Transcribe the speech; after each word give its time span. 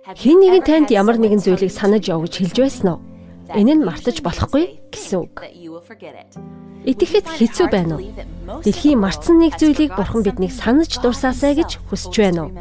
Хэн 0.00 0.40
нэгэн 0.40 0.64
танд 0.64 0.88
ямар 0.88 1.20
нэгэн 1.20 1.44
зүйлийг 1.44 1.68
санаж 1.68 2.08
яв 2.08 2.24
гэж 2.24 2.34
хэлж 2.40 2.56
байсан 2.56 2.88
уу? 2.96 3.00
Энэ 3.52 3.76
нь 3.76 3.84
мартаж 3.84 4.24
болохгүй 4.24 4.80
гэсэн 4.88 5.28
үг. 5.28 5.44
Итгэхэд 6.88 7.26
хэцүү 7.28 7.66
байна 7.68 8.00
уу? 8.00 8.08
Дэлхийн 8.64 8.96
мартсан 8.96 9.36
нэг 9.44 9.60
зүйлийг 9.60 9.92
бурхан 9.92 10.24
биднийг 10.24 10.56
санаж 10.56 10.96
дурсаасаа 11.04 11.52
гэж 11.52 11.84
хүсэж 11.92 12.14
байна 12.16 12.48
уу? 12.48 12.52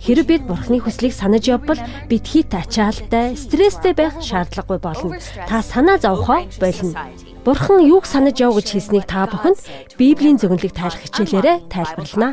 Хэрэг 0.00 0.24
бид 0.24 0.42
бурхны 0.48 0.80
хүслийг 0.80 1.12
санаж 1.12 1.44
явбал 1.44 1.80
бид 2.08 2.24
хит 2.24 2.48
ачаалтай, 2.56 3.36
стресстэй 3.36 3.92
байх 3.92 4.16
шаардлагагүй 4.24 4.80
болно. 4.80 5.12
Та 5.44 5.60
санаа 5.60 6.00
зовхоо 6.00 6.48
болно. 6.56 6.92
Бурхан 7.44 7.84
юуг 7.84 8.08
санаж 8.08 8.40
яв 8.40 8.56
гэж 8.56 8.80
хэлснийг 8.80 9.04
та 9.04 9.28
бүхэнд 9.28 9.60
Библийн 10.00 10.40
зөвнөлийг 10.40 10.72
тайлах 10.72 11.04
хичээлээрээ 11.04 11.68
тайлбарлана. 11.68 12.32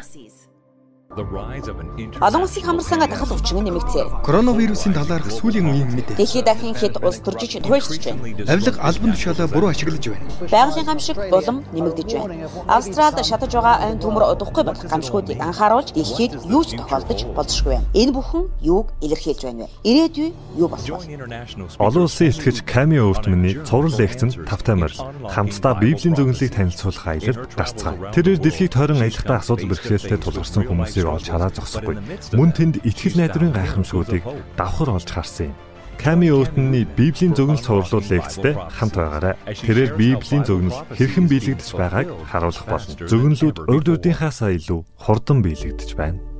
Олон 1.13 2.41
улсын 2.41 2.63
хамарсанга 2.65 3.07
дахал 3.07 3.29
өвчин 3.37 3.61
нэмэгцээ. 3.61 4.25
Коронавирусын 4.25 4.97
талаарх 4.97 5.29
сүүлийн 5.29 5.69
үеийн 5.69 5.93
мэдээ. 5.93 6.17
Дэлхийд 6.17 6.45
дахин 6.49 6.73
хэд 6.73 6.97
улс 7.05 7.21
төржиж 7.21 7.61
туйлширч 7.61 8.17
байна. 8.17 8.49
Авилга 8.49 8.81
албан 8.81 9.13
тушаалаа 9.13 9.47
буруу 9.47 9.69
ашиглаж 9.69 10.01
байна. 10.09 10.25
Байгалийн 10.49 10.87
гамшиг 10.89 11.17
улам 11.29 11.57
нэмэгдэж 11.69 12.09
байна. 12.17 12.49
Австралид 12.65 13.21
шатаж 13.29 13.53
байгаа 13.53 13.77
айн 13.85 14.01
төмөр 14.01 14.25
удахгүй 14.33 14.63
болох 14.65 14.85
гамшигуудыг 14.89 15.37
анхааруулж 15.37 15.93
дэлхийд 15.93 16.33
юу 16.49 16.65
ч 16.65 16.81
тохиолдож 16.81 17.19
болзошгүй 17.37 17.77
байна. 17.77 17.85
Энэ 17.93 18.11
бүхэн 18.17 18.43
юуг 18.65 18.89
илэрхийлж 19.05 19.41
байна 19.45 19.69
вэ? 19.69 19.69
Ирээдүй 19.85 20.29
юу 20.57 20.67
болох 20.67 20.81
вэ? 20.81 21.77
Олон 21.77 22.09
улсын 22.09 22.33
элтгэж 22.33 22.65
Камио 22.65 23.13
өвтмөний 23.13 23.61
цуврал 23.61 23.93
лекцэнд 24.01 24.49
тавтай 24.49 24.75
морил 24.81 24.97
хамтдаа 25.29 25.77
Библийн 25.77 26.17
зөвнөлийг 26.17 26.57
танилцуулах 26.57 27.05
аялалд 27.05 27.53
дарцгаав. 27.53 28.17
Тэрээр 28.17 28.39
дэлхийг 28.41 28.73
тойрон 28.73 29.05
аялахдаа 29.05 29.37
асуудал 29.37 29.69
бэрхшээлтэй 29.69 30.17
тулгарсан 30.17 30.65
хүмүүсийг 30.65 31.02
зүйлийг 31.03 31.19
олж 31.19 31.27
хараа 31.27 31.51
зогсохгүй. 31.51 31.95
Мөн 32.39 32.51
тэнд 32.55 32.75
итгэл 32.87 33.19
найдварын 33.19 33.51
гайхамшгуудыг 33.51 34.23
давхар 34.55 34.89
олж 34.95 35.09
харсан 35.11 35.51
юм. 35.51 35.55
Ками 35.99 36.31
Оутны 36.31 36.83
Библийн 36.97 37.35
зөвнөл 37.35 37.61
цувралууд 37.61 38.07
лекцтэй 38.09 38.55
хамт 38.55 38.95
байгаарай. 38.97 39.35
Тэрээр 39.45 39.93
Библийн 39.95 40.43
зөвнөл 40.43 40.83
хэрхэн 40.95 41.27
биелэгдэж 41.29 41.69
байгааг 41.75 42.07
харуулах 42.27 42.65
болно. 42.65 42.97
Зөвнөлүүд 42.97 43.57
урд 43.69 43.87
үеийнхаасаа 43.93 44.51
илүү 44.57 44.79
хурдан 44.99 45.39
биелэгдэж 45.45 45.89
байна. 45.95 46.32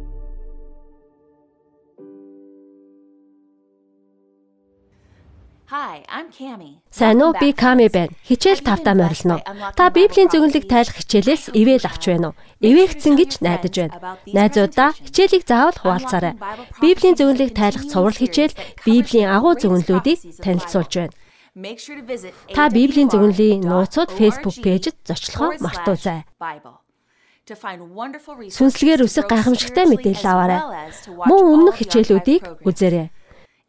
Сайн 5.73 7.21
уу 7.25 7.33
би 7.33 7.49
Ками 7.52 7.89
байна. 7.89 8.13
Хичээл 8.29 8.61
тавтаа 8.61 8.93
морилно. 8.93 9.41
Та 9.73 9.89
Библийн 9.89 10.29
зөвнөлийг 10.29 10.69
тайлах 10.69 10.93
хичээлээс 11.02 11.49
ивэл 11.49 11.89
авч 11.89 12.13
байна 12.13 12.27
уу? 12.29 12.38
Ивээгцэн 12.61 13.17
гэж 13.17 13.31
найдаж 13.41 13.75
байна. 13.81 14.21
Найзуудаа 14.29 14.94
хичээлийг 14.94 15.44
заавал 15.49 15.73
хуваалцаарай. 15.73 16.38
Библийн 16.77 17.17
зөвнөлийг 17.17 17.57
тайлах 17.57 17.89
цуврал 17.89 18.13
хичээл 18.13 18.53
Библийн 18.85 19.33
агуу 19.33 19.57
зөвнөлүүдийг 19.57 20.19
танилцуулж 20.45 20.94
байна. 20.94 21.17
Та 22.53 22.69
Библийн 22.69 23.09
зөвнөлийн 23.09 23.66
нууцуд 23.66 24.13
Facebook 24.13 24.61
пэйжид 24.61 25.01
зочлохоо 25.09 25.57
мартаоцай. 25.57 26.21
Сүнслэгээр 27.44 29.01
үсэх 29.09 29.25
гайхамшигтай 29.25 29.89
мэдээлэл 29.89 30.31
аваарай. 30.31 30.61
Мөн 31.27 31.41
өмнөх 31.44 31.81
хичээлүүдийг 31.81 32.61
үзээрэй. 32.61 33.09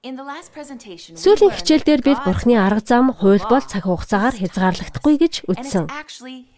Сүүлийн 0.05 1.57
хичээлдээр 1.57 2.03
бид 2.05 2.21
Бурхны 2.29 2.61
арга 2.61 2.85
зам, 2.85 3.09
хууль 3.09 3.41
бол 3.49 3.65
цаг 3.65 3.89
хугацаагаар 3.89 4.37
хязгаарлагдахгүй 4.37 5.17
гэж 5.17 5.49
үзсэн. 5.49 5.89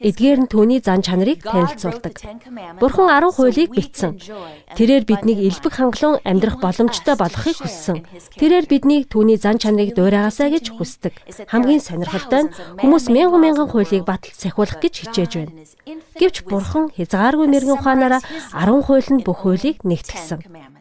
Эдгээр 0.02 0.38
нь 0.42 0.50
түүний 0.50 0.82
зан 0.82 1.06
чанарыг 1.06 1.46
танилцуулдаг. 1.46 2.26
Бурхан 2.82 3.06
10 3.06 3.38
хуулийг 3.38 3.70
бичсэн. 3.70 4.18
Тэрээр 4.74 5.06
биднийг 5.06 5.38
элбэг 5.46 5.78
хангалуун 5.78 6.18
амьдрах 6.26 6.58
боломжтой 6.58 7.14
болгохыг 7.14 7.62
хүссэн. 7.62 8.02
Тэрээр 8.34 8.66
биднийг 8.66 9.14
түүний 9.14 9.38
зан 9.38 9.62
чанарыг 9.62 9.94
дуурайгаасаа 9.94 10.50
гэж 10.50 10.74
хүсдэг. 10.74 11.14
Хамгийн 11.46 11.78
сонирхолтой 11.78 12.50
нь 12.50 12.52
хүмүүс 12.82 13.06
мянган 13.14 13.46
мянган 13.46 13.70
хуулийг 13.70 14.02
батал 14.02 14.34
сахиулах 14.34 14.82
гэж 14.82 15.06
хичээж 15.06 15.32
байна. 15.38 15.54
Гэвч 16.18 16.50
Бурхан 16.50 16.90
хязгааргүй 16.90 17.46
нэргэн 17.46 17.78
ухаанаараа 17.78 18.26
10 18.58 18.82
хуулинд 18.90 19.22
бүх 19.22 19.46
хуулийг 19.46 19.86
нэгтгэсэн. 19.86 20.75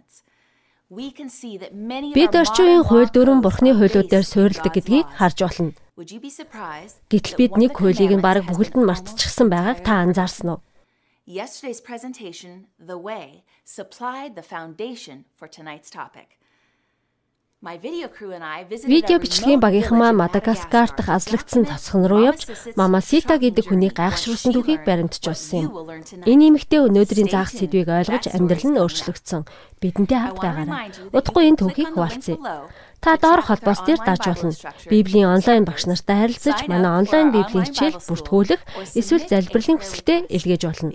Бид 0.95 2.33
орчин 2.39 2.65
үеийн 2.71 2.87
хууль 2.87 3.11
дүрэн 3.11 3.43
бурхны 3.43 3.75
хуулиудаар 3.75 4.23
суурилдаг 4.23 4.71
гэдгийг 4.79 5.07
харж 5.19 5.37
болно. 5.43 5.75
Гэтэл 7.11 7.35
бид 7.35 7.53
нэг 7.59 7.75
хуулийг 7.75 8.15
нь 8.15 8.23
бараг 8.23 8.47
бүгд 8.47 8.79
нь 8.79 8.87
мартчихсан 8.87 9.51
байгааг 9.51 9.83
та 9.83 10.07
анзаарсан 10.07 10.55
уу? 10.55 10.63
Yesterday's 11.27 11.81
presentation, 11.81 12.71
The 12.79 12.95
Way, 12.95 13.43
supplied 13.65 14.35
the 14.39 14.45
foundation 14.45 15.25
for 15.35 15.47
tonight's 15.49 15.89
topic. 15.89 16.39
Видео 17.65 19.17
бичлэгийн 19.17 19.57
багийнхан 19.57 19.97
маань 19.97 20.19
Мадагаскар 20.21 20.89
дахь 20.93 21.09
азлагдсан 21.09 21.65
тосгон 21.65 22.05
руу 22.05 22.21
явж 22.29 22.45
Мамасита 22.77 23.41
гэдэг 23.41 23.65
хүний 23.65 23.89
гайхшруулсан 23.89 24.53
түүхийг 24.53 24.85
баримтжуулсан 24.85 25.65
юм. 25.65 25.73
Энэ 26.29 26.53
эмэгтэй 26.53 26.85
өнөөдрийн 26.85 27.33
заах 27.33 27.49
сэдвийг 27.49 27.89
ойлгож 27.89 28.29
амьдрал 28.29 28.69
нь 28.69 28.77
өөрчлөгдсөн. 28.77 29.49
Бидэнтэй 29.81 30.19
хамт 30.21 30.37
байгаарай. 30.45 30.93
Удахгүй 31.09 31.43
энэ 31.49 31.59
түүхийг 31.65 31.89
хуваалцъя. 31.97 32.37
Та 33.01 33.17
доор 33.17 33.41
холбоос 33.41 33.81
дээр 33.81 34.01
даж 34.05 34.21
болно. 34.29 34.53
Библийн 34.85 35.33
онлайн 35.33 35.65
багш 35.65 35.89
нартай 35.89 36.17
харилцаж, 36.21 36.69
манай 36.69 37.01
онлайн 37.01 37.33
библийн 37.33 37.65
хичээл 37.65 37.97
бүртгүүлэх, 37.97 38.61
эсвэл 38.93 39.25
залбирлын 39.25 39.81
хүсэлтэд 39.81 40.29
илгээж 40.29 40.61
болно. 40.69 40.93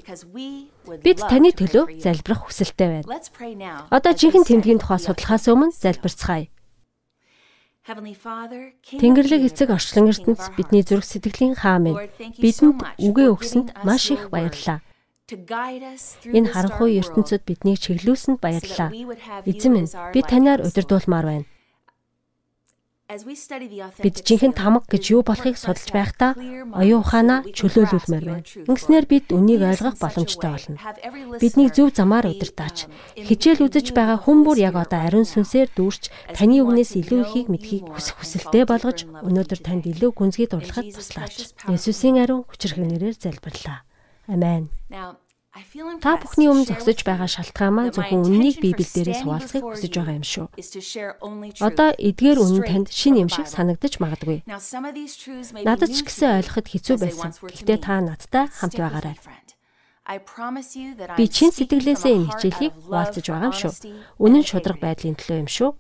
Бид 1.02 1.19
таны 1.22 1.50
төлөө 1.50 2.02
залбирах 2.02 2.47
хүсэлтэй 2.47 3.02
байна. 3.02 3.87
Одоо 3.94 4.12
жинхэнэ 4.14 4.47
тэмдгийн 4.47 4.82
тухай 4.82 4.98
судлахаас 4.98 5.47
өмнө 5.50 5.70
залбирцгаая. 5.70 6.50
Тэнгэрлэг 9.00 9.42
эцэг 9.50 9.68
орчлон 9.74 10.14
ертөнц 10.14 10.54
бидний 10.54 10.86
зүрх 10.86 11.04
сэтгэлийн 11.06 11.58
хаан 11.58 11.82
минь 11.90 11.98
бидэнд 12.38 12.78
үгээ 13.02 13.28
өгсөнд 13.34 13.68
маш 13.82 14.14
их 14.14 14.30
баярлалаа. 14.30 14.78
Энэ 16.36 16.50
харанхуй 16.50 16.98
ертөнцид 17.02 17.42
биднийг 17.46 17.78
чиглүүлсэнд 17.82 18.38
баярлалаа. 18.42 18.90
Эзэн 19.46 19.72
минь 19.74 19.90
би 20.14 20.20
танаар 20.22 20.60
удирдуулмаар 20.66 21.26
байна. 21.30 21.46
Бид 23.10 24.22
жинхэнэ 24.22 24.54
тамга 24.54 24.87
гэж 24.87 25.04
юу 25.10 25.26
болохыг 25.26 25.59
судалж 25.59 25.91
байхдаа 25.91 26.38
оюун 26.78 27.03
ухаанаа 27.03 27.43
чөлөөлүүлмээр 27.50 28.25
байна. 28.25 28.47
Ингэснээр 28.71 29.06
бид 29.10 29.26
үнийг 29.34 29.66
ойлгох 29.66 29.98
боломжтой 29.98 30.50
болно. 30.54 30.78
Бидний 31.43 31.75
зөв 31.75 31.91
замаар 31.91 32.31
удирдаач. 32.31 32.87
Хичээл 33.19 33.66
үзэж 33.66 33.91
байгаа 33.99 34.22
хүн 34.22 34.47
бүр 34.47 34.62
яг 34.62 34.78
одоо 34.78 35.03
ариун 35.03 35.26
сүнсээр 35.26 35.75
дүүрч 35.75 36.34
таны 36.38 36.62
үгнээс 36.62 36.94
илүү 37.03 37.20
ихийг 37.26 37.49
мэдхийг 37.50 37.91
хүсэх 37.91 38.15
хүсэлтэй 38.22 38.62
болгож 38.62 39.03
өнөөдөр 39.26 39.59
танд 39.59 39.91
илүү 39.91 40.15
гүнзгий 40.15 40.47
дурлахад 40.47 40.94
туслаач. 40.94 41.50
Есүсийн 41.66 42.22
ариун 42.22 42.47
хүчрхэг 42.47 42.78
нэрээр 42.78 43.19
залбирлаа. 43.19 43.82
Амен. 44.31 44.70
Та 46.00 46.16
бүхний 46.16 46.48
өмнө 46.48 46.69
зогсож 46.69 47.04
байгаа 47.04 47.28
шалтгаан 47.28 47.75
маань 47.75 47.93
зөвхөн 47.94 48.25
үннийг 48.25 48.60
Библи 48.65 48.87
дээрээс 48.87 49.22
хуваалцахыг 49.25 49.65
хүсэж 49.65 49.93
байгаа 49.97 50.19
юм 50.19 50.26
шүү. 50.26 50.47
Одоо 51.60 51.88
эдгээр 51.97 52.38
үнэн 52.41 52.65
танд 52.65 52.88
шин 52.88 53.21
юм 53.21 53.28
шиг 53.28 53.47
санагдаж 53.50 54.00
магадгүй. 54.00 54.47
Надад 55.65 55.91
ч 55.93 55.99
гэсэн 56.06 56.41
ойлгоход 56.41 56.66
хэцүү 56.70 56.97
байсан. 57.00 57.31
Гэхдээ 57.37 57.78
та 57.82 58.00
надтай 58.00 58.44
хамт 58.49 58.75
байгаарай. 58.78 59.16
Би 60.10 61.25
чин 61.31 61.54
сэтгэлээсээ 61.54 62.15
энэ 62.19 62.28
хичээлийг 62.34 62.75
хуваалцаж 62.82 63.25
байгаа 63.31 63.47
юм 63.47 63.54
шүү. 63.54 63.72
Үнэн 64.19 64.43
шудраг 64.43 64.82
байдлын 64.82 65.15
төлөө 65.15 65.38
юм 65.47 65.50
шүү. 65.50 65.71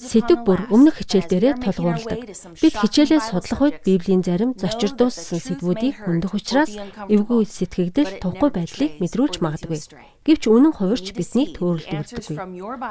Сэдв 0.00 0.40
бүр 0.48 0.64
өмнөх 0.72 1.04
хичээл 1.04 1.28
дээрээ 1.28 1.54
тулгуурладаг. 1.60 2.32
Бид 2.56 2.74
хичээлээ 2.80 3.20
судлах 3.20 3.60
үед 3.60 3.76
Библийн 3.84 4.24
зарим 4.24 4.56
зочирдуулсан 4.56 5.36
сэдвүүдийг 5.36 6.00
хөндөх 6.00 6.32
учраас 6.32 6.72
эвгүй 7.12 7.44
сэтгэгдэл 7.44 8.24
тухгүй 8.24 8.50
байдлыг 8.56 8.90
мэдрүүлж 9.04 9.44
магадгүй. 9.44 9.80
Гэвч 10.24 10.42
үнэн 10.48 10.72
хувирч 10.72 11.12
биднийг 11.12 11.60
төөрөлдүүлдэггүй. 11.60 12.36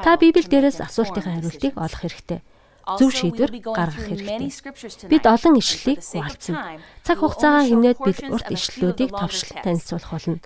Та 0.05 0.13
Библи 0.21 0.45
дээрээс 0.45 0.85
асуултын 0.85 1.25
хариултыг 1.25 1.73
олох 1.73 2.01
хэрэгтэй 2.05 2.45
зөв 2.97 3.11
шийдвэр 3.13 3.51
гаргах 3.61 4.07
хэрэгтэй. 4.07 4.49
Бид 5.11 5.23
олон 5.29 5.55
ишлэлийг 5.61 5.99
хуваалцсан. 6.01 6.55
Цаг 7.05 7.17
хугацаагаа 7.19 7.63
хэмнээд 7.69 7.99
бид 8.01 8.19
урт 8.33 8.47
ишлэлүүдийг 8.55 9.11
товчлон 9.13 9.59
танилцуулах 9.61 10.11
болно. 10.15 10.37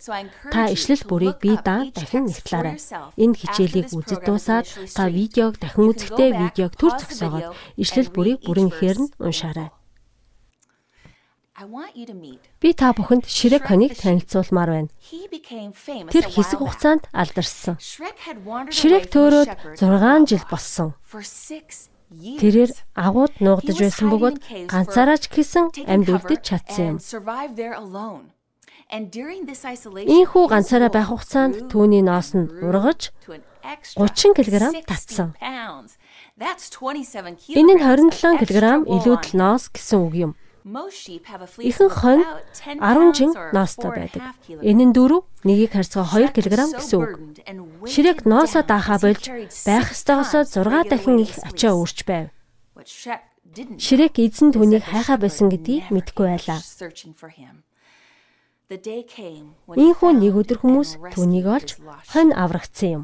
Та 0.52 0.62
ишлэл 0.76 1.04
бүрийг 1.08 1.38
бие 1.40 1.58
даа 1.62 1.88
дахин 1.94 2.28
нэгтлээрэй. 2.28 2.76
Энэ 3.22 3.38
хичээлийг 3.40 3.88
үзэж 3.94 4.20
дуусаад 4.26 4.66
та 4.98 5.04
видеог 5.08 5.62
дахин 5.62 5.92
үзэхдээ 5.94 6.30
видеог 6.42 6.74
төр 6.76 6.94
зогсоогоод 7.00 7.56
ишлэл 7.80 8.10
бүрийг 8.12 8.40
бүрэн 8.44 8.72
ихээр 8.74 8.98
нь 9.08 9.14
уншаарай. 9.22 9.70
Би 11.54 12.74
та 12.74 12.98
бүхэнд 12.98 13.30
Шрек 13.30 13.70
хоныг 13.70 13.94
танилцуулмаар 13.94 14.70
байна. 14.74 14.90
Тэр 16.10 16.26
хэсэг 16.26 16.58
хугацаанд 16.58 17.06
алдарсан. 17.14 17.78
Шрек 18.74 19.06
төөрөөд 19.14 19.78
6 19.78 20.34
жил 20.34 20.44
болсон. 20.50 20.98
Тэрээр 22.14 22.72
агууд 22.94 23.34
нуугдаж 23.42 23.78
байсан 23.82 24.08
бөгөөд 24.14 24.38
ганцаараа 24.70 25.18
ч 25.18 25.26
гэсэн 25.34 25.66
амьд 25.90 26.08
үлдэж 26.14 26.42
чадсан 26.46 26.86
юм. 26.94 26.98
Ийхүү 28.94 30.46
ганцаараа 30.54 30.92
байх 30.94 31.10
хугацаанд 31.10 31.74
түүний 31.74 32.06
ноос 32.06 32.38
нь 32.38 32.46
ургаж 32.62 33.10
30 33.98 34.38
кг 34.38 34.56
татсан. 34.86 35.34
Энэ 37.58 37.74
нь 37.74 37.82
27 37.82 38.38
кг 38.38 38.86
илүүдл 38.86 39.34
ноос 39.34 39.74
гэсэн 39.74 40.00
үг 40.06 40.14
юм. 40.14 40.32
Ихэнх 40.64 41.96
хонь 42.00 42.24
10 42.80 43.12
жин 43.12 43.32
ноостой 43.52 43.92
байдаг. 43.92 44.24
Энэ 44.48 44.84
нь 44.88 44.96
дөрөв 44.96 45.28
нэгийг 45.44 45.76
харьцгаа 45.76 46.08
2 46.08 46.32
кг 46.32 46.48
гэсэн 46.56 47.00
үг. 47.04 47.12
Ширээг 47.84 48.24
ноосоо 48.24 48.64
даахаа 48.64 49.00
болж 49.04 49.28
байх 49.68 49.92
ёстойгоосоо 49.92 50.48
6 50.48 50.88
дахин 50.88 51.20
их 51.20 51.36
ачаа 51.44 51.76
өөрч 51.76 52.08
байв. 52.08 52.32
Ширээг 53.76 54.16
эзэн 54.24 54.56
түүнийг 54.56 54.88
хайхаа 54.88 55.20
байсан 55.20 55.52
гэдгийг 55.52 55.92
мэдэхгүй 55.92 56.28
байлаа. 56.32 56.60
Ийхүү 58.72 60.12
нэг 60.18 60.34
өдөр 60.40 60.58
хүмүүс 60.64 60.90
түүнийг 61.12 61.48
олж 61.52 61.70
хонь 62.10 62.32
аврагдсан 62.32 62.90
юм. 62.90 63.04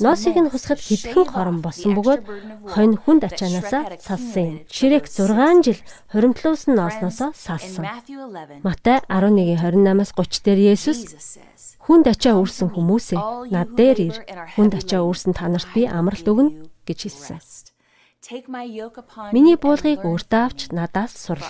Носыг 0.00 0.36
нь 0.40 0.48
хусахад 0.48 0.80
хэдхэн 0.80 1.28
хорон 1.28 1.60
болсон 1.60 1.92
бөгөөд 1.92 2.22
хонь 2.72 2.96
хүнд 2.96 3.28
ачаанаасаа 3.28 4.00
салсан 4.00 4.44
юм. 4.48 4.56
Ширээг 4.72 5.04
6 5.12 5.60
жил 5.60 5.80
хуримтлуулсан 6.08 6.72
ноосноосоо 6.72 7.30
салсан. 7.36 7.84
Матай 8.64 9.04
11:28-аас 9.12 10.16
30 10.16 10.40
дээр 10.48 10.60
Есүс 10.72 11.00
хүнд 11.84 12.08
ачаа 12.08 12.40
үүрсэн 12.40 12.72
хүмүүсээ 12.72 13.52
над 13.52 13.68
дээр 13.76 13.98
ир. 14.08 14.16
Хүнд 14.56 14.72
ачаа 14.80 15.04
үүрсэн 15.04 15.36
та 15.36 15.52
нарт 15.52 15.68
би 15.76 15.84
амралт 15.84 16.24
өгнө 16.24 16.72
гэж 16.88 16.98
хэлсэн. 17.06 17.75
Миний 18.26 19.54
буулгыг 19.54 20.02
өөртөө 20.02 20.42
авч 20.42 20.60
надаас 20.74 21.14
суралц. 21.14 21.46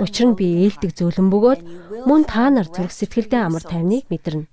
Учир 0.00 0.32
нь 0.32 0.38
би 0.40 0.64
ээлдэг 0.64 0.96
зөөлөн 0.96 1.28
бөгөөд 1.28 1.60
мөн 2.08 2.22
та 2.24 2.48
нар 2.48 2.64
зүрх 2.64 2.92
сэтгэлдээ 2.96 3.44
амар 3.44 3.60
тайвныг 3.60 4.08
мэдэрнэ. 4.08 4.48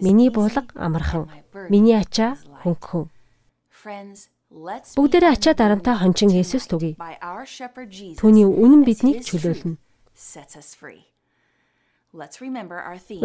Миний 0.00 0.32
буулга 0.32 0.64
амархан, 0.72 1.28
миний 1.68 1.92
ачаа 2.00 2.40
хөнгөн. 2.64 3.04
Бүгдээрээ 4.96 5.32
ачаа 5.36 5.54
дарамтаа 5.56 6.00
хончин 6.00 6.32
Есүс 6.32 6.64
түгий. 6.68 6.96
Түүний 8.16 8.46
үнэн 8.48 8.82
биднийг 8.88 9.24
чөлөөлнө. 9.28 9.76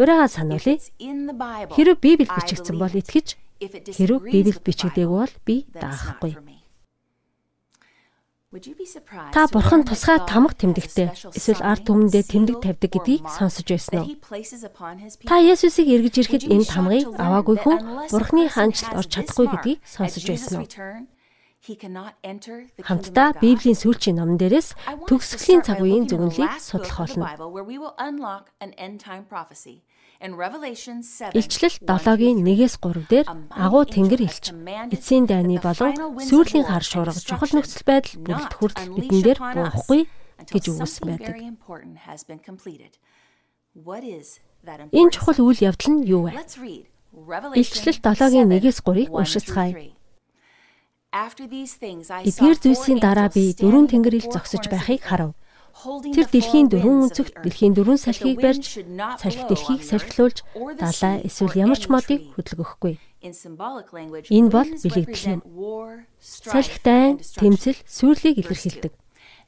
Ураагаа 0.00 0.28
сануулъя. 0.28 0.80
Хэрэг 1.76 1.96
Библиэд 2.00 2.32
бичигдсэн 2.32 2.76
бол 2.80 2.92
итгэж, 2.92 3.36
хэрэг 3.60 4.20
Библиэд 4.24 4.64
бичигдээгүй 4.64 5.18
бол 5.20 5.34
би 5.44 5.68
даахгүй. 5.76 6.32
Та 8.48 9.44
бурхан 9.52 9.84
тусгай 9.84 10.24
тамга 10.24 10.56
тэмдэгтэй 10.56 11.12
эсвэл 11.36 11.60
ард 11.60 11.84
түмэндээ 11.84 12.24
тэмдэг 12.32 12.56
тавьдаг 12.64 12.90
гэдгийг 12.96 13.28
сонсож 13.28 13.68
байсан 13.68 14.00
уу? 14.00 14.16
Та 15.28 15.36
Есүсийг 15.36 15.92
эргэж 15.92 16.14
ирэхэд 16.16 16.44
энэ 16.48 16.64
тамгыг 16.64 17.12
аваагүй 17.20 17.56
хүн 17.60 17.76
бурханы 18.08 18.48
хаанчлалд 18.48 19.04
орж 19.04 19.10
чадахгүй 19.12 19.46
гэдгийг 19.52 19.78
сонсож 19.84 20.24
байсан 20.24 20.64
уу? 20.64 20.68
Хамтдаа 22.88 23.36
Библийн 23.36 23.76
сүүлчийн 23.76 24.16
номон 24.16 24.40
дээрээс 24.40 24.72
төгсгөлийн 25.04 25.60
цаг 25.60 25.84
үеийн 25.84 26.08
зөвнөлийг 26.08 26.56
судлах 26.56 27.04
болно. 27.04 27.28
Илчлэл 30.18 31.78
7-гийн 31.78 32.42
1-ээс 32.42 32.82
3 32.82 33.06
дээр 33.06 33.26
агуу 33.54 33.86
тэнгэр 33.86 34.26
илч 34.26 34.50
эцсийн 34.90 35.30
дайны 35.30 35.62
болон 35.62 35.94
сүүрлийн 36.18 36.66
хар 36.66 36.82
шуурга 36.82 37.14
чухал 37.22 37.54
нөхцөл 37.54 37.86
байдал 37.86 38.18
бүрэлдэх 38.26 38.58
хүртэл 38.58 38.98
бидэн 38.98 39.22
дээр 39.22 39.38
буухгүй 39.38 40.10
гэж 40.50 40.64
өгүүлсэн 40.74 41.06
байдаг. 41.06 41.38
Энэ 44.90 45.14
чухал 45.14 45.38
үйл 45.38 45.62
явдал 45.62 45.90
нь 45.94 46.02
юу 46.10 46.26
вэ? 46.26 46.34
Илчлэл 47.54 48.02
7-гийн 48.02 48.50
1-ээс 48.50 48.82
3-ыг 48.82 49.14
уншицгаая. 49.14 49.94
Эдгээр 51.14 52.58
зүйлсийн 52.58 52.98
дараа 52.98 53.30
би 53.30 53.54
дөрвөн 53.54 53.86
тэнгэр 53.86 54.18
ил 54.18 54.28
зогсож 54.34 54.66
байхыг 54.66 55.06
харав. 55.06 55.38
Тэр 55.78 56.26
дэлхийн 56.26 56.66
дөрвөн 56.74 57.06
өнцөгт 57.06 57.38
дэлхийн 57.38 57.74
дөрвөн 57.78 58.02
салхийг 58.02 58.42
барьж 58.42 58.82
салхи 59.22 59.44
дэлхийг 59.46 59.82
салхилуулж 59.86 60.42
далай 60.74 61.22
эсвэл 61.22 61.54
ямар 61.54 61.78
ч 61.78 61.86
модыг 61.86 62.34
хөдөлгөхгүй. 62.34 62.98
Энэ 63.22 64.50
бол 64.50 64.70
бэлэгдэл 64.74 65.38
юм. 65.38 65.40
Салхи 66.18 66.82
дайн, 66.82 67.22
тэмцэл, 67.22 67.78
сүрлийг 67.86 68.42
илэрхийлдэг. 68.42 68.92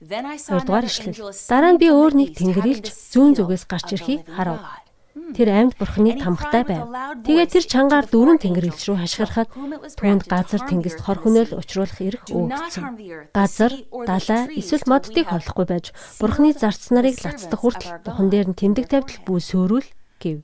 Хоёрдугаар 0.00 0.87
ишлэл. 0.87 1.19
Дараа 1.50 1.73
нь 1.75 1.81
би 1.82 1.91
өөр 1.91 2.15
нэг 2.15 2.31
тэнгэрлж 2.38 2.87
зүүн 2.88 3.35
зүгээс 3.35 3.65
гарч 3.67 3.99
ирэхийг 3.99 4.23
харав. 4.31 4.62
Тэр 5.11 5.49
амьд 5.51 5.75
бурхны 5.75 6.15
тамхтай 6.23 6.62
байв. 6.62 6.87
Тэгээ 7.27 7.47
тэр 7.51 7.65
чангаар 7.67 8.07
дөрвөн 8.07 8.39
тэнгэрлэгч 8.39 8.83
рүү 8.87 8.99
хашгирахад 9.03 9.51
түүнд 9.99 10.23
газар 10.31 10.62
тэнгист 10.71 11.03
хор 11.03 11.19
хөнөөл 11.19 11.59
учруулах 11.59 11.99
эрх 11.99 12.23
өгөгдсөн. 12.31 13.35
Газар, 13.35 13.73
далай 13.91 14.43
эсвэл 14.55 14.87
моддыг 14.87 15.27
хорлохгүй 15.27 15.67
байж 15.67 15.91
бурхны 16.23 16.55
зарц 16.55 16.95
нарыг 16.95 17.19
лацдах 17.27 17.59
хүртэл 17.59 18.07
духан 18.07 18.31
дээр 18.31 18.55
нь 18.55 18.59
тэмдэг 18.59 18.87
тавьдал 18.87 19.19
бүү 19.27 19.39
сөөрүүл 19.51 19.89
гэв. 20.23 20.39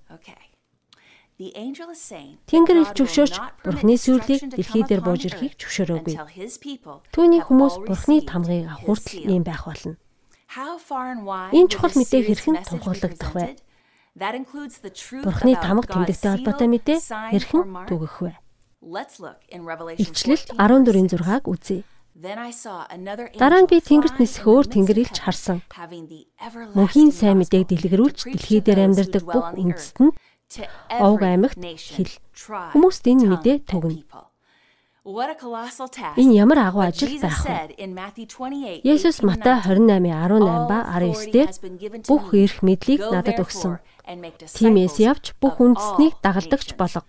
Тэнгэр 1.36 2.78
ил 2.80 2.90
зөвшөөрч 2.96 3.34
бурхны 3.62 3.94
сүрлийг 4.00 4.50
дэлхий 4.50 4.82
дээр 4.82 5.04
бууж 5.04 5.28
ирэхийг 5.28 5.54
зөвшөөрөөгүй. 5.60 6.16
Түүний 7.14 7.42
хүмүүс 7.44 7.86
бурхны 7.86 8.24
тамгыг 8.24 8.66
авах 8.66 8.82
хүртэл 8.82 9.30
ийм 9.30 9.44
байх 9.44 9.68
болно. 9.68 10.00
Энэ 11.52 11.68
чухал 11.68 11.92
мэдээг 11.92 12.24
хэрхэн 12.24 12.56
тунхаглагдах 12.64 13.32
вэ? 13.36 13.60
Бурхны 14.16 15.52
тамга 15.60 15.84
тэмдэгтэй 15.92 16.30
холбоотой 16.40 16.68
мэдээ 16.72 16.98
хэрхэн 17.36 17.62
түгэх 17.84 18.16
вэ? 18.24 18.32
Илчлэл 20.00 20.44
14-ийн 20.56 21.08
6-аг 21.12 21.44
үзье. 21.44 21.84
Дараа 22.16 23.60
нь 23.60 23.68
би 23.68 23.76
тэнгэрт 23.76 24.16
нисэх 24.16 24.48
өөр 24.48 24.72
тэнгэр 24.72 25.04
илж 25.04 25.20
харсан. 25.20 25.60
Мөнхийн 26.72 27.12
сайн 27.12 27.44
мэдээг 27.44 27.68
дэлгэрүүлж 27.68 28.32
дэлхий 28.32 28.64
дээр 28.64 28.88
амьдардаг 28.88 29.20
бүх 29.28 29.52
үндэстэн 29.52 30.08
овг 30.96 31.20
аймагт 31.20 31.60
хэл. 31.60 32.12
Хүмүүст 32.72 33.04
энэ 33.04 33.28
мэдээ 33.28 33.68
түгнэ. 33.68 34.00
Энэ 36.16 36.34
ямар 36.40 36.58
агуу 36.64 36.88
ажил 36.88 37.20
байх 37.20 37.44
вэ? 37.44 37.76
Есүс 38.80 39.20
Матай 39.22 39.60
28:18 39.60 40.66
ба 40.66 40.78
19 40.88 41.36
дээр 41.36 41.50
бүх 42.08 42.32
эрх 42.32 42.64
мэдлийг 42.64 43.04
надад 43.12 43.44
өгсөн. 43.44 43.76
Тимээс 44.06 44.96
явж 45.02 45.34
бүх 45.42 45.58
үндэснийг 45.58 46.14
дагалдагч 46.22 46.78
болго. 46.78 47.02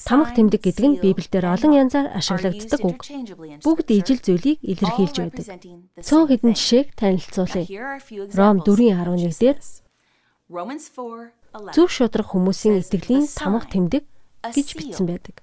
Тамга 0.00 0.32
тэмдэг 0.32 0.60
гэдэг 0.64 0.86
нь 0.86 0.96
Библиэлд 0.96 1.44
олон 1.44 1.72
янзаар 1.76 2.08
ашиглагддаг 2.16 2.80
үг. 2.80 3.04
Бүгд 3.60 3.88
ижил 3.92 4.16
зүйлийг 4.16 4.58
илэрхийлж 4.64 5.16
байдаг. 5.20 5.46
Цөөн 6.00 6.26
хэдэн 6.30 6.54
жишээг 6.56 6.88
танилцуулъя. 6.96 7.68
Ром 8.32 8.64
4:11 8.64 9.38
дээр 9.38 9.58
Зөв 11.74 11.88
шудраг 11.92 12.26
хүмүүсийн 12.32 12.80
итгэлийн 12.80 13.26
тамга 13.28 13.66
тэмдэг 13.68 14.04
гэж 14.50 14.68
бичсэн 14.78 15.06
байдаг. 15.06 15.36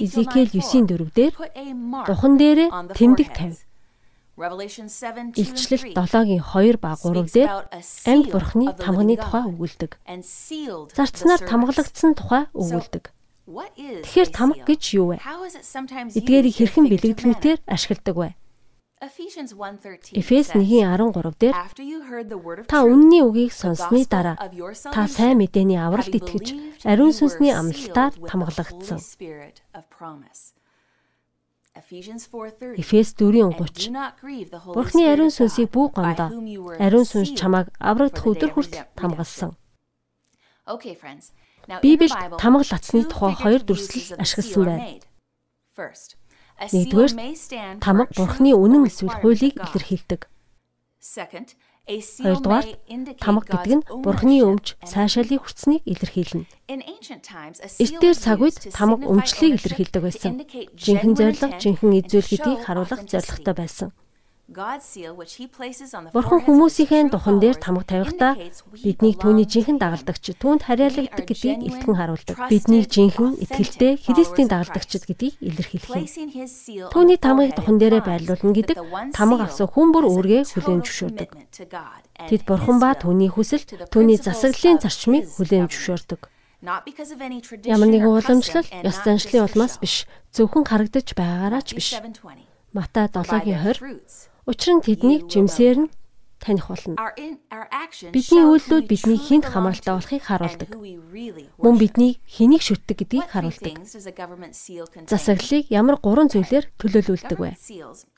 Изекэл 0.00 0.48
9:4 0.48 1.12
дээр 1.12 1.34
духан 2.08 2.34
дээрээ 2.40 2.68
тэмдэг 2.96 3.28
тавь. 3.36 3.60
Илчлэл 4.40 5.92
7-гийн 5.92 6.40
2 6.40 6.80
ба 6.80 6.96
3 6.96 7.28
дээр 7.28 7.50
амьд 8.08 8.26
бурхны 8.32 8.72
тамганы 8.72 9.20
тухай 9.20 9.44
өгүүлдэг. 9.52 10.00
Зарцнаар 10.96 11.40
тамгалагдсан 11.44 12.16
тухай 12.16 12.48
өгүүлдэг. 12.56 13.12
Тэгэхээр 13.50 14.30
тамга 14.32 14.64
гэж 14.64 14.82
юу 14.96 15.12
вэ? 15.12 15.16
Эдгээрийг 15.20 16.56
хэрхэн 16.56 16.86
бэлэгдлүүтээр 16.88 17.58
ашигладаг 17.68 18.16
вэ? 18.16 18.30
Эфес 19.00 20.52
1:13 20.52 21.32
дээр 21.40 21.56
та 22.68 22.84
үнний 22.84 23.24
үгийг 23.24 23.48
сонссны 23.48 24.04
дараа 24.04 24.36
та 24.92 25.08
сайн 25.08 25.40
мэдээний 25.40 25.80
авралт 25.80 26.12
итгэж 26.12 26.52
ариун 26.84 27.16
сүнсний 27.16 27.48
амлалтаар 27.48 28.12
тамгалагдсан. 28.28 29.00
Эфес 31.80 33.14
4:30 33.14 34.74
Бурхны 34.76 35.02
ариун 35.08 35.32
сүнсийг 35.32 35.70
бүх 35.72 35.96
гомдоо 35.96 36.28
ариун 36.78 37.06
сүнс 37.08 37.32
чамайг 37.38 37.72
аврагдах 37.80 38.26
өдөр 38.26 38.50
хүртэл 38.52 38.84
тамгалсан. 38.98 39.56
Библиэд 41.82 42.36
тамгал 42.38 42.72
атсны 42.76 43.04
тухай 43.08 43.34
хоёр 43.34 43.62
дүрслэл 43.64 44.20
ашигласан 44.20 44.64
байна. 44.66 45.00
Нэгдүгээр 46.60 47.80
тамга 47.80 48.04
бурхны 48.12 48.52
үнэн 48.52 48.84
эсвэл 48.84 49.16
хуулийг 49.24 49.56
илэрхийлдэг. 49.56 50.28
Хоёрдугаар 51.90 52.66
тамга 53.18 53.44
гэдэг 53.50 53.74
нь 53.82 53.86
бурхны 54.04 54.36
өмч 54.46 54.78
сайшаалыг 54.86 55.42
хүртсэнийг 55.42 55.82
илэрхийлнэ. 55.90 56.46
Эртээр 56.70 58.14
цаг 58.14 58.38
үед 58.38 58.56
тамга 58.70 59.10
өмчлийг 59.10 59.58
илэрхийлдэг 59.58 60.02
байсан. 60.06 60.38
Жинхэнэ 60.78 61.18
зориг, 61.18 61.42
жинхэнэ 61.58 62.06
эзүүл 62.06 62.30
гэдгийг 62.30 62.60
харуулах 62.62 63.02
зорилготой 63.10 63.54
байсан. 63.58 63.88
Бурхан 64.50 66.42
хүмүүсийнхээ 66.42 67.14
духан 67.14 67.38
дээр 67.38 67.54
тамга 67.62 67.86
тавихдаа 67.86 68.34
биднийг 68.82 69.22
түүний 69.22 69.46
жинхэнэ 69.46 69.78
дагалдагч 69.78 70.34
түүнд 70.42 70.66
харьяалагддаг 70.66 71.22
гэдгийг 71.22 71.70
илтгэн 71.70 71.94
харуулдаг. 71.94 72.34
Биднийг 72.50 72.90
жинхэнэ 72.90 73.46
итгэлтэй 73.46 74.02
Христийн 74.02 74.50
дагалдагчд 74.50 75.06
гэдгийг 75.06 75.38
илэрхийлэх 75.38 75.94
юм. 75.94 76.90
Түүний 76.90 77.22
тамгыг 77.22 77.54
духан 77.54 77.78
дээрээ 77.78 78.02
байрлуулна 78.02 78.50
гэдэг 78.50 78.78
тамга 79.14 79.46
авсан 79.46 79.70
хүн 79.70 79.94
бүр 79.94 80.10
өөргөө 80.10 80.42
хүлээн 80.42 80.82
зөвшөөрдөг. 80.82 81.30
Тэд 82.26 82.42
бурхан 82.42 82.82
ба 82.82 82.98
түүний 82.98 83.30
хүсэлт, 83.30 83.86
түүний 83.94 84.18
засаглалын 84.18 84.82
зарчмыг 84.82 85.30
хүлээн 85.30 85.70
зөвшөөрдөг. 85.70 86.26
Ямар 87.70 87.86
нэгэн 87.86 88.18
уламжлал, 88.18 88.66
ёс 88.66 88.98
заншлын 89.06 89.46
улмаас 89.46 89.78
биш, 89.78 90.10
зөвхөн 90.34 90.66
харагдаж 90.66 91.14
байгаагаараа 91.14 91.62
ч 91.62 91.78
биш. 91.78 91.94
Матай 92.74 93.06
7-гийн 93.10 93.62
20 93.78 94.29
Учир 94.46 94.80
нь 94.80 94.84
тэднийг 94.84 95.28
жимсээр 95.28 95.78
нь 95.84 95.90
таних 96.40 96.72
болно. 96.72 96.96
Бидний 98.12 98.44
үйлдэлүүд 98.48 98.86
бидний 98.88 99.20
хинт 99.20 99.44
хамааралтай 99.44 99.92
болохыг 99.92 100.22
харуулдаг. 100.24 100.70
Мөн 101.60 101.76
бидний 101.76 102.16
хэнийг 102.24 102.64
шүтдэг 102.64 102.96
гэдгийг 103.04 103.28
харуулдаг. 103.28 103.76
Засаглалыг 105.04 105.68
ямар 105.68 106.00
гурван 106.00 106.32
зүйлээр 106.32 106.72
төлөөлүүлдэг 106.80 107.38
вэ? 107.38 107.52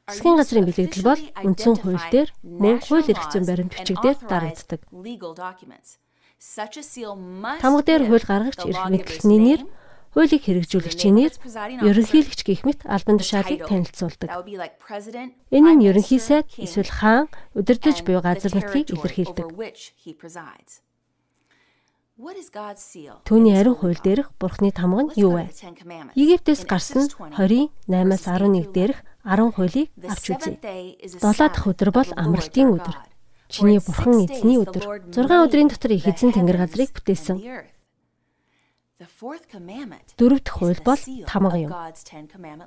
Засгийн 0.06 0.38
газрын 0.38 0.66
бэлэгдэл 0.70 1.02
бол 1.02 1.22
үндсэн 1.42 1.74
хууль 1.82 2.06
дээр 2.14 2.30
мөн 2.46 2.78
хууль 2.78 3.10
эрх 3.10 3.26
зүйн 3.26 3.46
баримт 3.46 3.74
бичигдээр 3.74 4.18
дарагддаг. 4.22 4.80
Тамга 7.62 7.82
дээр 7.82 8.02
хууль 8.06 8.26
гаргагч 8.26 8.60
эрх 8.70 8.82
мэдлэлтний 8.86 9.40
нэр 9.42 9.60
хуулийг 10.12 10.42
хэрэгжүүлэгчийн 10.44 11.16
нэр 11.16 11.32
ерөнхийлөгч 11.88 12.40
гэх 12.44 12.62
мэт 12.68 12.84
албан 12.84 13.16
тушаалыг 13.16 13.64
танилцуулдаг. 13.64 14.28
Энэ 15.48 15.70
нь 15.72 15.84
ерөнхий 15.88 16.20
сайд 16.20 16.52
эсвэл 16.60 16.92
хаан 16.92 17.32
удирдах 17.56 18.04
буй 18.04 18.20
газар 18.20 18.52
нутгийг 18.52 18.92
илэрхийлдэг. 18.92 19.48
Түүний 23.24 23.56
ариун 23.56 23.76
хууль 23.80 23.98
дээрх 24.04 24.30
Бурхны 24.36 24.70
тамга 24.70 25.08
нь 25.08 25.14
юу 25.16 25.42
вэ? 25.42 25.50
Египтээс 26.14 26.68
гарсан 26.68 27.08
20-8-аас 27.08 28.24
11 28.28 28.68
дээрх 28.70 29.00
10 29.24 29.56
хуулийг 29.56 29.88
авч 30.04 30.36
үзье. 30.36 30.60
7 31.00 31.18
дахь 31.18 31.66
өдөр 31.66 31.90
бол 31.90 32.10
амралтын 32.12 32.68
өдөр. 32.78 32.96
Чиний 33.48 33.80
Бурхан 33.80 34.28
эзний 34.28 34.60
өдөр. 34.60 35.08
6 35.08 35.24
өдрийн 35.48 35.72
дотор 35.72 35.92
их 35.96 36.04
эзэн 36.04 36.36
тэнгэр 36.36 36.62
газрыг 36.62 36.92
бүтээсэн. 36.94 37.36
Дөрөв 40.18 40.40
дэх 40.42 40.54
хууль 40.56 40.82
бол 40.84 41.02
тамга 41.26 41.58
юм. 41.58 41.72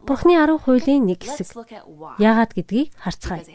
Бурхны 0.08 0.34
10 0.36 0.64
хуулийн 0.64 1.04
нэг 1.06 1.24
хэсэг. 1.24 1.54
Яагаад 2.20 2.52
гэдгийг 2.56 2.92
харцгаая. 2.98 3.46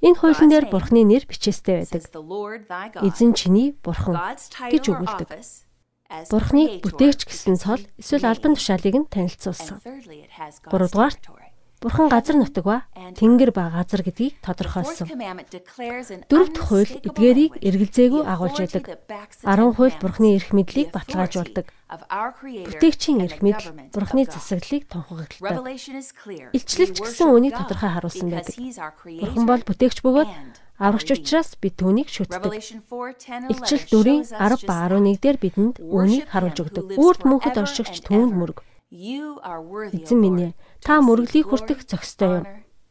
Энэ 0.00 0.16
хуулийн 0.16 0.50
дээр 0.50 0.66
Бурхны 0.72 1.04
нэр 1.04 1.28
бичээстэй 1.28 1.84
байдаг. 1.84 2.08
Эзэн 3.04 3.36
чиний 3.36 3.76
Бурхан 3.84 4.16
гэж 4.72 4.84
өгүүлдэг. 4.88 5.28
Бурхныг 6.10 6.82
бүтээгч 6.82 7.22
гэсэн 7.28 7.54
цол 7.54 7.84
эсвэл 7.94 8.26
албан 8.26 8.58
тушаалыг 8.58 8.96
нь 8.98 9.06
танилцуулсан. 9.06 9.78
Гуравдугаарт 10.66 11.22
Бурхан 11.80 12.12
газар 12.12 12.36
нутаг 12.36 12.64
ба 12.64 12.76
тэнгэр 13.16 13.56
ба 13.56 13.72
газар 13.72 14.04
гэдгийг 14.04 14.36
тодорхойлсон. 14.44 15.08
Дөрөвд 16.28 16.56
хууль 16.60 16.92
эдгээрийг 17.08 17.56
эргэлзээгүй 17.56 18.20
агуулж 18.28 18.56
байдаг. 18.60 19.00
10 19.40 19.80
хууль 19.80 19.96
Бурханы 19.96 20.36
эрх 20.36 20.52
мэдлийг 20.52 20.92
баталгаажуулдаг. 20.92 21.72
Бүтээгчийн 22.68 23.24
эрх 23.24 23.40
мэдэл 23.40 23.96
Бурханы 23.96 24.28
засаглалыг 24.28 24.92
тунхагладаг. 24.92 25.64
Илчлэлч 26.52 26.96
гэсэн 27.00 27.28
үнийг 27.32 27.56
тодорхой 27.56 27.90
харуулсан 27.96 28.28
байдаг. 28.28 28.60
Бурхан 28.60 29.46
бол 29.48 29.64
бүтээгч 29.64 30.04
бөгөөд 30.04 30.30
аврагч 30.76 31.08
учраас 31.16 31.56
бид 31.56 31.80
түүнийг 31.80 32.12
шүтдэг. 32.12 32.60
Илчил 33.48 33.82
4-ийн 33.88 34.28
10 34.28 34.68
ба 34.68 34.84
11 34.84 35.16
дээр 35.16 35.38
бидэнд 35.40 35.76
үүнийг 35.80 36.28
харуулж 36.28 36.60
өгдөг. 36.60 37.00
Үрд 37.00 37.24
мөнхөд 37.24 37.56
оршигч 37.56 38.04
түүнд 38.04 38.36
мөрөг. 38.36 38.60
Эзэн 38.90 40.18
минь 40.18 40.50
ээ 40.50 40.52
та 40.84 41.00
мөрөглийг 41.04 41.46
хүртэх 41.48 41.84
зохистой 41.86 42.30
юм. 42.40 42.46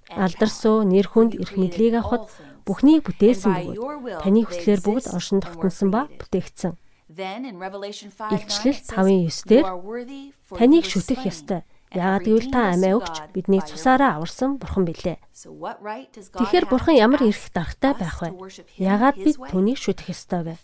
Алдарсуу 0.09 0.85
нэр 0.85 1.07
хүнд 1.09 1.37
эрх 1.37 1.53
мэдлийг 1.57 2.01
авахд 2.01 2.29
бүхнийг 2.65 3.05
бүтээсэн 3.05 3.53
бөгөөд 3.73 4.21
таны 4.21 4.41
хүслээр 4.45 4.81
бүгд 4.85 5.05
оршин 5.13 5.41
тогтносон 5.41 5.89
ба 5.93 6.09
бүтээгдсэн. 6.17 6.73
Илчлэл 7.09 8.79
5:9 8.85 9.49
дээр 9.49 9.65
таныг 10.53 10.85
шүтэх 10.85 11.25
ёстой. 11.25 11.65
Яагаад 11.89 12.21
гэвэл 12.21 12.53
та 12.53 12.77
амиа 12.77 13.01
өгч 13.01 13.33
биднийг 13.33 13.65
цусаараа 13.65 14.21
аварсан 14.21 14.61
бурхан 14.61 14.85
билээ. 14.85 15.17
Тэгэхээр 15.33 16.69
бурхан 16.69 16.93
ямар 16.93 17.25
эрх 17.25 17.49
даргатай 17.49 17.97
байх 17.97 18.21
вэ? 18.21 18.29
Яагаад 18.77 19.17
бид 19.17 19.41
түүнийг 19.49 19.81
шүтэх 19.81 20.13
ёстой 20.13 20.53
вэ? 20.53 20.55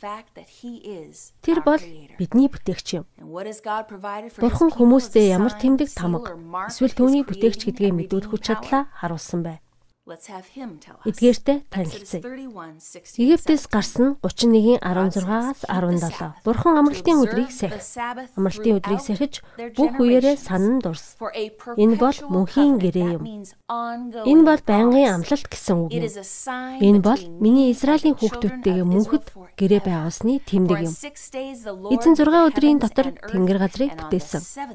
Тэр 1.41 1.60
бол 1.65 1.82
бидний 2.22 2.46
бүтээгч 2.46 2.88
юм. 3.01 3.10
Бурхан 3.17 4.70
хүмүүстээ 4.70 5.34
ямар 5.34 5.58
тэмдэг 5.58 5.89
тамга 5.98 6.38
эсвэл 6.70 6.94
түүний 6.94 7.25
бүтээгч 7.25 7.74
гэдгээ 7.74 7.89
мэдүүлэх 7.89 8.29
хүч 8.29 8.44
чадлаа 8.46 8.86
харуулсан 8.94 9.41
байна. 9.41 9.65
Эдгээртэй 10.06 11.66
танилцъя. 11.74 12.22
Египтээс 13.18 13.66
гарсан 13.74 14.22
31-ийн 14.22 14.78
16-аас 14.78 15.66
17. 15.66 16.46
Бурхан 16.46 16.78
амралтын 16.78 17.26
өдрийг 17.26 17.50
сахив. 17.50 17.82
Амралтын 18.38 18.78
өдрийг 18.78 19.02
сахиж 19.02 19.42
бүх 19.74 19.98
үеэрээ 19.98 20.38
санан 20.38 20.78
дурс. 20.78 21.18
Энэ 21.74 21.98
бол 21.98 22.14
мөнхийн 22.22 22.78
гэрээ 22.78 23.18
юм. 23.18 23.26
Энэ 24.30 24.46
бол 24.46 24.62
байнгын 24.62 25.10
амлалт 25.10 25.50
гэсэн 25.50 25.90
үг 25.90 25.98
юм. 25.98 26.06
Энэ 26.86 27.02
бол 27.02 27.22
миний 27.42 27.74
Израилийн 27.74 28.14
хүүхдүүдтэйгээ 28.14 28.86
мөнхөд 28.86 29.26
гэрээ 29.58 29.82
байгуулсны 29.90 30.38
тэмдэг 30.46 30.86
юм. 30.86 30.94
Эзэн 31.90 32.14
6 32.14 32.30
өдрийн 32.54 32.78
дотор 32.78 33.10
тэнгэр 33.26 33.58
газрыг 33.58 33.98
бүтээсэн. 33.98 34.70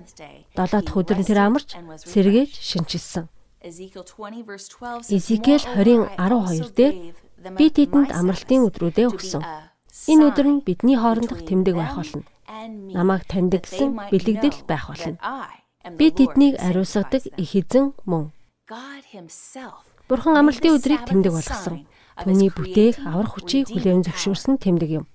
7 0.59 0.75
дахь 0.75 0.91
өдөр 0.91 1.23
нь 1.23 1.29
тэр 1.31 1.39
амарч 1.47 1.79
сэргээж 2.03 2.51
шинчилсэн. 2.51 3.31
Эзекиэл 3.61 4.09
20-ын 5.69 6.17
12 6.17 6.73
дээр 6.73 6.95
би 7.61 7.67
тэдэнд 7.69 8.09
амралтын 8.09 8.65
өдрүүдээ 8.65 9.07
өгсөн. 9.13 9.45
Энэ 10.09 10.33
өдөр 10.33 10.47
нь 10.49 10.65
бидний 10.65 10.97
хоорондох 10.97 11.45
тэмдэг 11.45 11.77
байх 11.77 12.01
болно. 12.01 12.25
Намайг 12.97 13.29
таньдаг 13.29 13.69
гэсэн 13.69 14.01
бэлэгдэл 14.09 14.65
байх 14.65 14.89
болно. 14.89 15.21
Би 15.93 16.09
тэднийг 16.09 16.57
ариусгадаг 16.57 17.29
их 17.37 17.53
эзэн 17.53 17.93
мөн. 18.09 18.33
Бурхан 20.09 20.41
амралтын 20.41 20.81
өдрийг 20.81 21.05
тэмдэг 21.05 21.33
болгосон. 21.37 21.85
Түүний 22.17 22.49
бүтээх 22.49 23.05
аврах 23.05 23.37
хүчийг 23.37 23.69
хүлээн 23.69 24.09
зөвшөөрсөн 24.09 24.57
тэмдэг 24.57 25.05
юм. 25.05 25.07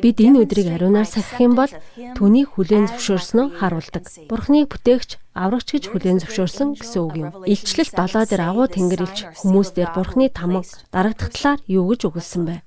Бид 0.00 0.16
энэ 0.16 0.40
өдрийг 0.48 0.72
ариунаар 0.72 1.04
сахих 1.04 1.44
юм 1.44 1.52
бол 1.60 1.68
түүнийг 2.16 2.56
хүлээн 2.56 2.88
зөвшөөрснөө 2.88 3.60
харуулдаг. 3.60 4.04
Бурхныг 4.28 4.72
бүтээгч 4.72 5.20
аврагч 5.34 5.68
гэж 5.74 5.84
хүлээн 5.90 6.22
зөвшөөрсөн 6.22 6.78
гэсэн 6.78 7.00
үг 7.02 7.14
юм. 7.18 7.30
Илчлэл 7.42 7.90
7 7.90 8.30
дээр 8.30 8.42
агуу 8.46 8.70
тэнгэрэлж 8.70 9.42
хүмүүс 9.42 9.74
дээр 9.74 9.90
Бурхны 9.90 10.30
тамга 10.30 10.62
дарагдах 10.94 11.34
талаар 11.34 11.60
юу 11.66 11.90
гэж 11.90 12.00
өгүүлсэн 12.06 12.42
бэ? 12.46 12.62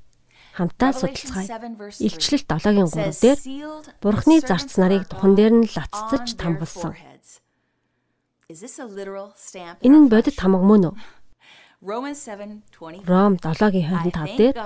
Хамтаа 0.60 0.92
судалцгаая. 0.92 1.48
Илчлэл 2.04 2.44
7-гийн 2.44 2.92
3 2.92 3.24
дээр 3.24 3.40
Бурхны 4.04 4.44
зарц 4.44 4.76
нарыг 4.76 5.08
духан 5.08 5.34
дээр 5.40 5.54
нь 5.64 5.72
лаццаж 5.72 6.36
тамгалсан. 6.36 6.92
Энэ 8.48 9.98
нь 10.04 10.12
бодит 10.12 10.36
тамга 10.36 10.64
мөн 10.64 10.92
үү? 10.92 10.96
Ром 11.80 12.10
7-гийн 13.38 13.86
25 13.86 14.38
дээр 14.38 14.58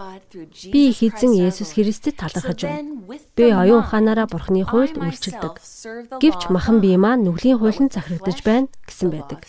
би 0.72 0.82
их 0.96 1.04
эзэн 1.04 1.36
Есүс 1.36 1.76
Христэд 1.76 2.16
талархаж 2.16 2.64
байна. 2.64 3.04
Би 3.36 3.52
оюун 3.52 3.84
ухаанаараа 3.84 4.32
Бурхны 4.32 4.64
хуйлд 4.64 4.96
үйлчилдэг. 4.96 5.60
Гэвч 6.24 6.48
махан 6.48 6.80
бие 6.80 6.96
маань 6.96 7.28
нүглийн 7.28 7.60
хуйланд 7.60 7.92
захирагдаж 7.92 8.40
байна 8.48 8.72
гэсэн 8.88 9.12
байдаг. 9.12 9.44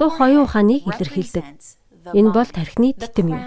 Дух 0.00 0.16
оюун 0.24 0.48
ухааныг 0.48 0.80
илэрхийлдэг. 0.88 1.44
Энэ 2.16 2.32
бол 2.32 2.48
тархины 2.48 2.96
титэм 2.96 3.28
юм. 3.36 3.44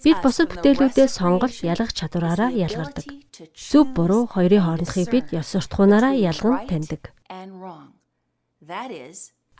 Бид 0.00 0.18
бусад 0.24 0.48
бүтээлүүдээс 0.48 1.12
сонголт 1.12 1.60
ялгах 1.60 1.92
чадвараараа 1.92 2.48
ялгардаг. 2.56 3.04
Зөв 3.52 3.92
буруу 3.92 4.24
хоёрын 4.24 4.64
хоорондохыг 4.64 5.12
бид 5.12 5.26
ёс 5.36 5.52
суртахуунаараа 5.52 6.16
ялган 6.16 6.64
таньдаг. 6.64 7.12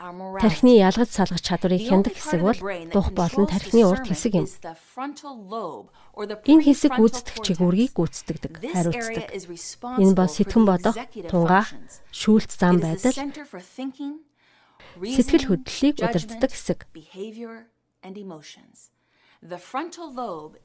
Тархины 0.01 0.81
ялгаж 0.81 1.13
салгах 1.13 1.45
чадварыг 1.45 1.85
хяндаг 1.85 2.17
хэсэг 2.17 2.41
бол 2.41 2.57
дух 2.89 3.13
болон 3.13 3.45
тархины 3.45 3.85
урд 3.85 4.09
хэсэг 4.09 4.33
юм. 4.33 4.49
Энэ 6.49 6.65
хэсэг 6.65 6.97
гүйцэтгэх 6.97 7.39
чигүүргийг 7.45 7.93
гүйцэтгэдэг, 7.93 8.53
хариуцдаг. 8.65 9.29
Энэ 10.01 10.17
бол 10.17 10.31
сэтгэн 10.33 10.65
бодох, 10.65 10.97
тунгаах, 11.29 11.69
шүүлт 12.17 12.49
зам 12.57 12.81
байдал, 12.81 13.13
сэтгэл 15.05 15.53
хөдлөлийг 15.53 16.01
удирддаг 16.01 16.49
хэсэг. 16.49 16.89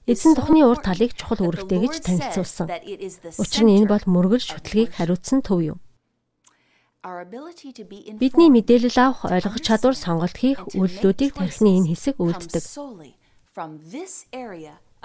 Эзэн 0.08 0.34
тухны 0.36 0.64
урд 0.64 0.84
талыг 0.84 1.12
чухал 1.16 1.44
үүрэгтэй 1.44 1.80
гэж 1.80 1.94
танилцуулсан. 2.08 2.68
Учир 3.36 3.64
нь 3.68 3.84
энэ 3.84 3.92
бол 3.92 4.04
мөргөл 4.08 4.44
шүтлгийг 4.44 4.96
хариуцсан 4.96 5.44
төв 5.44 5.60
юм. 5.76 5.80
Бидний 7.06 8.50
мэдээлэл 8.50 8.98
авах 8.98 9.30
ойлгох 9.30 9.62
чадвар 9.62 9.94
сонголт 9.94 10.34
хийх 10.42 10.66
үйлдэлүүдийг 10.74 11.38
тархины 11.38 11.78
энэ 11.78 11.94
хэсэг 11.94 12.18
үйлддэг. 12.18 12.66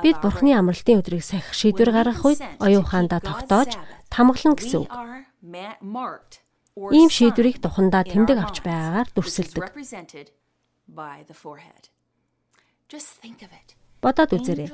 Бид 0.01 0.17
Бурхны 0.25 0.57
амралтын 0.57 1.05
өдрийг 1.05 1.21
сахих 1.21 1.53
шийдвэр 1.53 1.93
гаргах 1.93 2.25
үед 2.25 2.41
оюун 2.57 2.89
ухаандаа 2.89 3.21
тогтоож 3.21 3.77
тамгална 4.09 4.57
гэсэн 4.57 4.81
үг. 4.81 4.89
Ийм 6.89 7.13
шийдвэрийг 7.13 7.61
тухандаа 7.61 8.09
тэмдэг 8.09 8.39
авч 8.41 8.65
байгаагаар 8.65 9.09
дүрсэлдэг. 9.13 9.69
Бодоод 14.01 14.33
үзээрэй. 14.33 14.73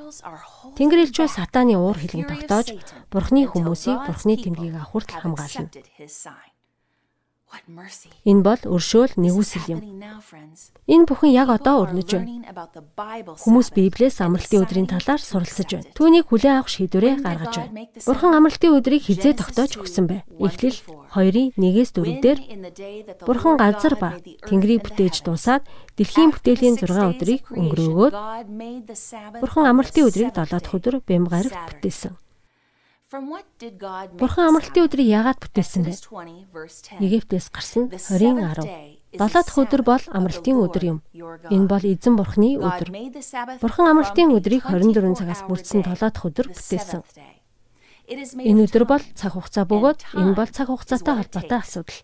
Тэнгэр 0.79 1.03
элчүү 1.11 1.27
сатааны 1.27 1.75
уур 1.75 1.99
хилэн 1.99 2.23
тогтоож 2.23 2.71
Бурхны 3.11 3.51
хүмүүсийг 3.51 4.07
Бурхны 4.07 4.39
тэмдгийг 4.39 4.79
авах 4.79 4.95
хүртэл 4.95 5.19
хамгаална. 5.27 5.67
Энэ 8.27 8.43
бол 8.43 8.61
өршөөл 8.67 9.15
нэгүсэл 9.15 9.71
юм. 9.71 9.81
Энэ 10.87 11.07
бүхэн 11.07 11.31
яг 11.31 11.47
одоо 11.47 11.87
өрнөж 11.87 12.09
байна. 12.11 12.43
Хүмүүс 13.39 13.71
Библиэс 13.71 14.19
амралтын 14.19 14.67
өдрийн 14.67 14.87
талаар 14.91 15.21
суралцж 15.23 15.71
байна. 15.71 15.87
Түүнийг 15.95 16.27
хүлээн 16.27 16.59
авах 16.59 16.71
шийдвэрээ 16.71 17.23
гаргаж 17.23 17.55
байна. 17.55 17.87
Бурхан 18.03 18.35
амралтын 18.35 18.75
өдрийг 18.75 19.03
хизээ 19.07 19.39
тогтоож 19.39 19.79
өгсөн 19.79 20.05
бай. 20.11 20.19
Эхлэл 20.43 20.79
2-ын 21.15 21.55
1-ээс 21.55 21.91
4 21.95 22.19
дээр 22.19 22.39
Бурхан 23.23 23.55
газар 23.55 23.95
ба 23.95 24.19
тэнгэрийг 24.19 24.83
бүтээж 24.83 25.23
дуусаад 25.23 25.63
дэлхийн 25.95 26.35
бүтээлийн 26.35 26.75
6 26.83 26.91
өдрийг 27.15 27.47
өнгөрөөгөөд 27.47 28.13
Бурхан 29.39 29.65
амралтын 29.71 30.07
өдрийг 30.07 30.35
7 30.35 30.51
дахь 30.51 30.75
өдөр 30.75 30.99
бэм 30.99 31.31
гарагт 31.31 31.79
бүтээсэн. 31.79 32.26
Бурхан 33.07 34.51
амралтын 34.51 34.83
өдрийг 34.83 35.07
яагаад 35.07 35.39
бүтээсэн 35.39 35.87
бэ? 35.87 35.95
Египтээс 36.99 37.47
гарсан 37.55 37.87
20-10. 37.87 38.67
7 39.15 39.31
дахь 39.31 39.55
өдөр 39.55 39.81
бол 39.87 40.03
амралтын 40.11 40.59
өдөр 40.67 40.83
юм. 40.83 40.99
Энэ 41.47 41.71
бол 41.71 41.87
эзэн 41.87 42.19
Бурханы 42.19 42.59
өдөр. 42.59 42.91
Бурхан 43.63 43.87
амралтын 43.95 44.35
өдрийг 44.35 44.67
24 44.67 45.23
цагаас 45.23 45.39
бүрдсэн 45.47 45.87
7 45.87 46.03
дахь 46.03 46.27
өдөр 46.27 46.51
бүтээсэн. 46.51 47.07
Энэ 48.11 48.67
өдөр 48.67 48.83
бол 48.83 49.03
цаг 49.15 49.39
хугацаа 49.39 49.63
бөгөөд 49.71 49.99
энэ 50.11 50.35
бол 50.35 50.51
цаг 50.51 50.67
хугацаатай 50.67 51.15
холбоотой 51.15 51.59
асуудал. 51.63 51.99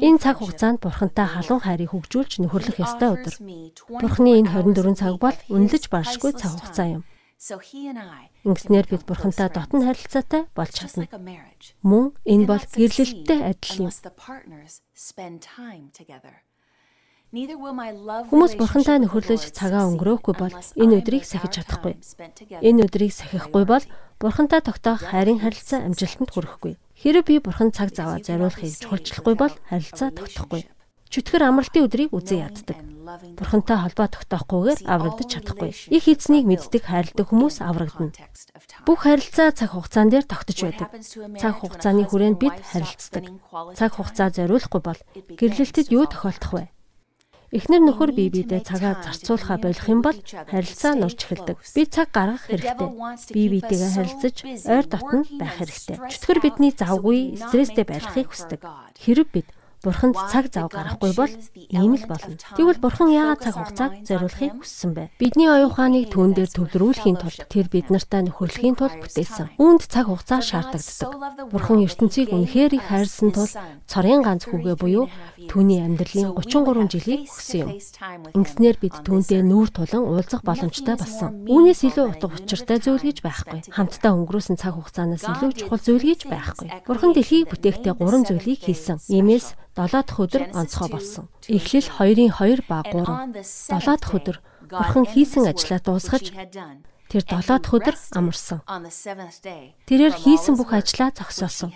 Энэ 0.00 0.16
цаг 0.16 0.40
хугацаанд 0.40 0.80
бурхантай 0.80 1.28
халуун 1.28 1.60
хайрыг 1.60 1.92
хөгжүүлж 1.92 2.40
нөхөрлөх 2.40 2.80
ёстой 2.80 3.20
өдөр. 3.20 3.36
Бурханы 4.00 4.40
энэ 4.40 4.48
24 4.48 4.96
цаг 4.96 5.20
бол 5.20 5.36
үнэлж 5.52 5.92
баршгүй 5.92 6.32
цаг 6.32 6.56
хугацаа 6.56 6.88
юм. 7.00 7.04
Ингэснээр 7.36 8.86
бид 8.88 9.04
бурхантай 9.04 9.52
дотн 9.52 9.84
харилцаатай 9.84 10.48
болж 10.56 10.72
чадна. 10.72 11.04
Мөн 11.84 12.16
энэ 12.24 12.48
бол 12.48 12.64
гэрлэлттэй 12.64 13.40
адил 13.44 13.86
юм. 13.86 13.92
Хүмүүс 18.32 18.52
бурхантай 18.56 18.96
нөхөрлөж 19.02 19.52
цагаа 19.52 19.84
өнгөрөөхгүй 19.92 20.34
бол 20.40 20.54
энэ 20.80 20.96
өдрийг 21.04 21.28
сахиж 21.28 21.60
чадахгүй. 21.60 22.00
Энэ 22.64 22.88
өдрийг 22.88 23.12
сахихгүй 23.12 23.68
бол 23.68 23.84
бурхантай 24.16 24.64
тогтоох 24.64 25.04
хайрын 25.12 25.44
харилцаа 25.44 25.84
амжилтанд 25.84 26.32
хүрэхгүй. 26.32 26.80
Хэрэв 26.96 27.24
би 27.28 27.36
бурхан 27.44 27.74
цаг 27.76 27.92
заваа 27.92 28.24
зориулахыг 28.24 28.72
чухалчлахгүй 28.80 29.34
бол 29.36 29.52
харилцаа 29.68 30.14
тогтохгүй. 30.16 30.64
Чөтгөр 31.12 31.42
амралтын 31.46 31.86
өдрийг 31.86 32.10
үзэн 32.10 32.50
яддаг. 32.50 32.78
Бурхантай 33.38 33.78
холбоо 33.78 34.08
тогтоохгүйгээр 34.10 34.80
аврагдаж 34.90 35.28
чадахгүй. 35.30 35.70
Их 35.94 36.04
эзнийг 36.10 36.44
мэддэг 36.50 36.82
хайрладаг 36.82 37.26
хүмүүс 37.30 37.62
аврагдана. 37.62 38.10
Бүх 38.82 39.06
харилцаа 39.06 39.54
цаг 39.54 39.78
хугацаан 39.78 40.10
дээр 40.10 40.26
тогтож 40.26 40.58
байдаг. 40.66 40.90
Цаг 41.38 41.54
хугацааны 41.62 42.02
хүрээнд 42.10 42.38
бид 42.42 42.58
харилцдаг. 42.58 43.30
Цаг 43.78 43.90
хугацаа 43.94 44.34
зориулахгүй 44.34 44.82
бол 44.82 45.00
гэрлэлтэд 45.38 45.94
юу 45.94 46.10
тохиолдох 46.10 46.52
вэ? 46.58 46.64
Эхнэр 47.54 47.82
нөхөр 47.86 48.10
бие 48.10 48.26
биедээ 48.34 48.66
цагаа 48.66 48.98
зарцуулахаа 49.06 49.62
болох 49.62 49.86
юм 49.86 50.02
бол 50.02 50.18
харилцаа 50.18 50.98
нурж 50.98 51.30
эхэлдэг. 51.30 51.56
Би 51.78 51.82
цаг 51.86 52.10
гаргах 52.10 52.50
хэрэгтэй. 52.50 52.90
Бие 53.30 53.48
биедээ 53.54 53.90
харилцаж 53.94 54.36
ойр 54.66 54.86
дотн 54.90 55.22
байх 55.38 55.54
хэрэгтэй. 55.62 55.96
Чөтгөр 56.10 56.38
бидний 56.42 56.74
завгүй 56.74 57.38
стресстэй 57.38 57.86
байхыг 57.86 58.34
хүсдэг. 58.34 58.66
Хэрэг 58.98 59.30
бид 59.30 59.46
Бурханд 59.84 60.16
цаг 60.32 60.52
зав 60.52 60.72
гаргахгүй 60.72 61.12
бол 61.16 61.32
ийм 61.72 61.94
л 61.96 62.04
болно. 62.08 62.34
Тэгвэл 62.56 62.80
Бурхан 62.80 63.10
яагаад 63.12 63.40
цаг 63.44 63.54
хугацааг 63.56 63.92
зориулахыг 64.06 64.52
хүссэн 64.60 64.90
бэ? 64.96 65.10
Бидний 65.20 65.48
оюун 65.48 65.70
ухааныг 65.70 66.08
түүн 66.10 66.32
дээр 66.32 66.50
төвлөрүүлэхийн 66.52 67.18
тулд 67.20 67.40
тэр 67.46 67.66
бид 67.68 67.92
нартай 67.92 68.24
нөхөрлөхийн 68.26 68.76
тулд 68.76 68.96
бүтээсэн. 69.04 69.60
Үүнд 69.60 69.82
цаг 69.86 70.08
хугацаа 70.08 70.40
шаардлагдаг. 70.40 71.50
Бурхан 71.52 71.84
ертөнцийг 71.84 72.32
үнэхээр 72.32 72.72
их 72.78 72.84
хайрлсан 72.88 73.30
тул 73.30 73.50
цорын 73.86 74.22
ганц 74.24 74.48
хүүгээ 74.48 74.76
буюу 74.80 75.06
түүний 75.50 75.84
амьдралын 75.84 76.34
33 76.34 76.90
жилийг 76.90 77.22
өгсөн 77.30 77.60
юм. 77.62 77.70
Ингэснээр 78.34 78.76
бид 78.80 78.94
түүнтэй 79.06 79.42
нүүр 79.46 79.70
тулан 79.70 80.04
уулзах 80.08 80.42
боломжтой 80.42 80.96
болсон. 80.96 81.46
Үүнээс 81.46 81.86
илүү 81.86 82.06
утга 82.16 82.32
учиртай 82.32 82.78
зүйл 82.82 83.04
гэж 83.04 83.22
байхгүй. 83.22 83.60
Хамтдаа 83.70 84.12
өнгөрөөсөн 84.16 84.56
цаг 84.58 84.74
хугацаанаас 84.80 85.24
илүү 85.26 85.50
чухал 85.54 85.82
зүйл 85.82 86.04
гэж 86.04 86.20
байхгүй. 86.26 86.68
Бурхан 86.86 87.12
дэлхийг 87.14 87.50
бүтээхдээ 87.52 87.94
3 87.94 88.26
зүйлийг 88.26 88.60
хийсэн. 88.64 88.98
Иймээс 89.12 89.54
7 89.76 89.92
дахь 89.92 90.20
өдөр 90.24 90.42
онцгой 90.56 90.88
болсон. 90.88 91.28
Эхлэл 91.52 91.88
2-ын 92.00 92.32
2 92.32 92.64
ба 92.64 92.80
3. 92.80 93.44
7 93.44 94.00
дахь 94.00 94.16
өдөр 94.16 94.36
Бурхан 94.72 95.04
хийсэн 95.04 95.44
ажлаа 95.52 95.80
дуусгаж 95.84 96.32
тэр 97.12 97.22
7 97.28 97.60
дахь 97.60 97.76
өдөр 97.76 97.96
амарсан. 98.16 98.64
Тэрээр 99.84 100.14
хийсэн 100.16 100.56
бүх 100.56 100.72
ажлаа 100.72 101.12
зогсоосон. 101.12 101.70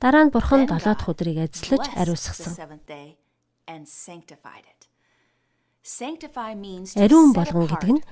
Дараа 0.00 0.24
нь 0.24 0.32
Бурхан 0.32 0.64
7 0.64 0.80
дахь 0.80 1.04
өдрийг 1.04 1.44
ажиллаж 1.44 1.84
ариусгасан. 1.92 2.56
Ариун 5.88 7.32
болгон 7.32 7.64
гэдэг 7.64 7.90
нь 7.96 8.02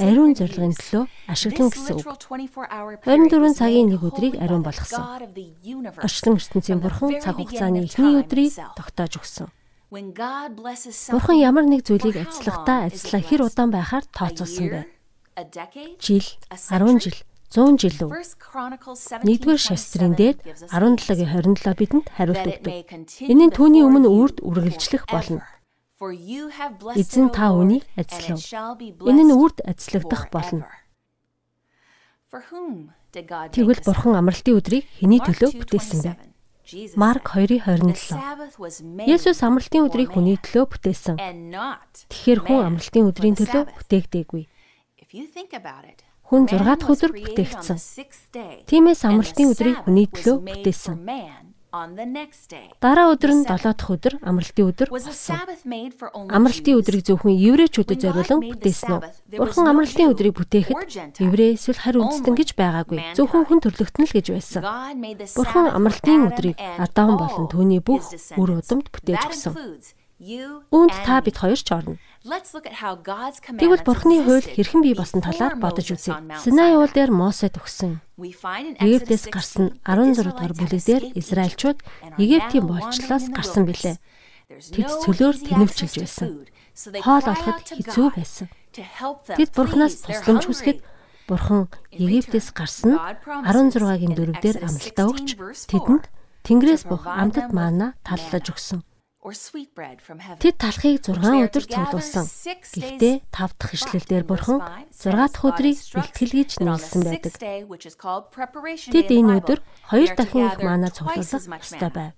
ариун 0.00 0.32
зорилгын 0.32 0.72
төлөө 0.72 1.04
ашиглан 1.28 1.68
гэсэн 1.68 2.00
үг. 2.00 2.08
24 3.04 3.52
цагийн 3.52 3.92
нэг 3.92 4.00
өдрийг 4.00 4.40
ариун 4.40 4.64
болгосон. 4.64 5.04
Орчлон 6.00 6.40
ертөнцийн 6.40 6.80
бурхан 6.80 7.20
цаг 7.20 7.36
хугацааны 7.36 7.84
эхний 7.84 8.24
өдрийг 8.24 8.56
тогтоож 8.56 9.20
өгсөн. 9.20 9.52
Бурхан 11.12 11.36
ямар 11.36 11.68
нэг 11.68 11.84
зүйлийг 11.84 12.24
ажиллахдаа 12.24 12.88
ажиллаа 12.88 13.20
хэр 13.20 13.40
удаан 13.44 13.68
байхаар 13.68 14.08
тооцоолсон 14.08 14.66
бэ? 14.72 14.80
Жил, 16.00 16.24
10 16.48 17.04
жил, 17.04 17.20
100 17.52 17.76
жил 17.76 17.98
үү? 18.08 18.16
1-р 19.28 19.58
шастрын 19.60 20.16
дээд 20.16 20.40
17-гийн 20.72 21.28
27 21.28 21.76
бидэнд 21.76 22.06
хариулт 22.16 22.48
өгдөг. 22.64 22.72
Энэ 23.28 23.44
нь 23.46 23.52
түүний 23.52 23.84
өмнө 23.84 24.08
үрд 24.08 24.40
үргэлжлэх 24.40 25.04
болно. 25.12 25.44
Эзэн 25.96 27.32
та 27.32 27.56
үнийг 27.56 27.88
ажиллав. 27.96 28.36
Энэ 29.08 29.22
нь 29.24 29.32
үрд 29.32 29.64
ажиллагдах 29.64 30.28
болно. 30.28 30.68
Тэгвэл 33.56 33.80
Бурхан 33.80 34.20
амралтын 34.20 34.60
өдрийг 34.60 34.84
хэний 35.00 35.24
төлөө 35.24 35.56
бүтээсэн 35.56 36.00
бэ? 36.04 36.12
Марк 37.00 37.32
2:27. 37.32 38.12
Есүс 39.08 39.40
амралтын 39.40 39.88
өдрийг 39.88 40.12
хүний 40.12 40.36
төлөө 40.36 40.68
бүтээсэн. 40.68 41.16
Тэгэхээр 42.12 42.40
хүн 42.44 42.60
амралтын 42.76 43.08
өдрийн 43.08 43.40
төлөө 43.40 43.64
бүтээгдээгүй. 43.80 44.44
Хүн 46.28 46.42
6 46.44 46.60
дахь 46.60 46.90
өдөр 46.92 47.12
бүтээгдсэн. 47.16 47.78
Тиймээс 48.68 49.00
амралтын 49.08 49.48
өдрийг 49.48 49.80
хүний 49.86 50.10
төлөө 50.12 50.44
бүтээсэн. 50.44 50.94
Дараа 52.80 53.06
өдөр 53.12 53.32
нь 53.36 53.44
7 53.44 53.76
дахь 53.76 53.92
өдөр 53.92 54.14
амралтын 54.24 54.66
өдөр 54.72 54.88
болсон. 54.88 55.36
Амралтын 56.32 56.78
өдрийг 56.80 57.04
зөвхөн 57.04 57.36
еврейчүүдэд 57.36 58.00
зориулан 58.00 58.40
бүтээсэн 58.40 58.90
үү? 58.96 59.00
Бурхан 59.36 59.66
амралтын 59.68 60.08
өдрийг 60.12 60.34
бүтээхэд 60.40 61.20
еврей 61.20 61.52
эсвэл 61.60 61.82
харь 61.82 62.00
үндэстэн 62.00 62.34
гэж 62.36 62.50
байгаагүй. 62.56 62.98
Зөвхөн 63.12 63.44
хүн 63.44 63.60
төрлөختөн 63.60 64.08
л 64.08 64.14
гэж 64.16 64.26
байсан. 64.32 64.62
Бурхан 65.36 65.66
амралтын 65.68 66.32
өдрийг 66.32 66.56
Адам 66.56 67.20
болон 67.20 67.46
түүний 67.52 67.84
бүх 67.84 68.08
үр 68.40 68.50
удамд 68.56 68.88
бүтээж 68.88 69.22
өгсөн. 69.28 69.52
Үүнд 70.72 70.96
та 71.04 71.20
бид 71.20 71.36
хоёр 71.36 71.60
ч 71.60 71.68
орно. 71.76 72.00
Тэгвэл 72.26 73.86
Бурхны 73.86 74.18
хууль 74.26 74.42
хэрхэн 74.42 74.82
бий 74.82 74.98
болсон 74.98 75.22
талаар 75.22 75.54
бодож 75.62 75.94
үзье. 75.94 76.18
Синай 76.42 76.74
уул 76.74 76.90
дээр 76.90 77.14
Мосе 77.14 77.46
төгсөн. 77.46 78.02
Египтээс 78.18 79.30
гарсан 79.30 79.78
16 79.86 80.26
дугаар 80.26 80.50
бүлэгдэр 80.58 81.14
Израильчууд 81.14 81.86
Египтийн 82.18 82.66
болчлоос 82.66 83.30
гарсан 83.30 83.70
билээ. 83.70 84.02
Тэд 84.50 84.90
цөлөөр 85.06 85.36
тэнэвчилж 85.38 85.94
байсан. 86.02 86.50
Хоол 87.06 87.26
олоход 87.30 87.62
хэцүү 87.62 88.06
байсан. 88.10 88.50
Тэд 88.74 89.50
Бурханаас 89.54 90.02
тусламж 90.02 90.50
хүсгэд 90.50 90.82
Бурхан 91.30 91.70
Египтээс 91.94 92.50
гарсан 92.50 92.98
16-гийн 93.22 94.18
дөрөвдөр 94.18 94.66
амлалтаа 94.66 95.06
өгч 95.14 95.38
тэдэнд 95.70 96.10
Тэнгэрээс 96.42 96.90
бух 96.90 97.06
амтд 97.06 97.54
маана 97.54 97.94
таллаж 98.02 98.50
өгсөн. 98.50 98.82
Тэд 99.26 100.54
талхыг 100.62 101.02
6 101.02 101.18
өдөр 101.18 101.64
цуглуулсан. 101.66 102.26
Гэхдээ 102.30 103.26
5 103.34 103.58
дахь 103.58 103.74
ишлэлдэр 103.74 104.22
бурхан 104.22 104.62
6 104.94 105.02
дахь 105.02 105.42
өдрийг 105.42 105.78
бэлтгэл 105.82 106.32
гэж 106.38 106.50
нэрлсэн 106.62 107.02
байдаг. 107.02 107.34
Тэд 107.34 109.08
энэ 109.10 109.42
өдөр 109.42 109.58
хоёр 109.90 110.10
дахин 110.14 110.46
их 110.46 110.62
мана 110.62 110.94
цуглуулах 110.94 111.42
ёстой 111.58 111.90
байв. 111.90 112.14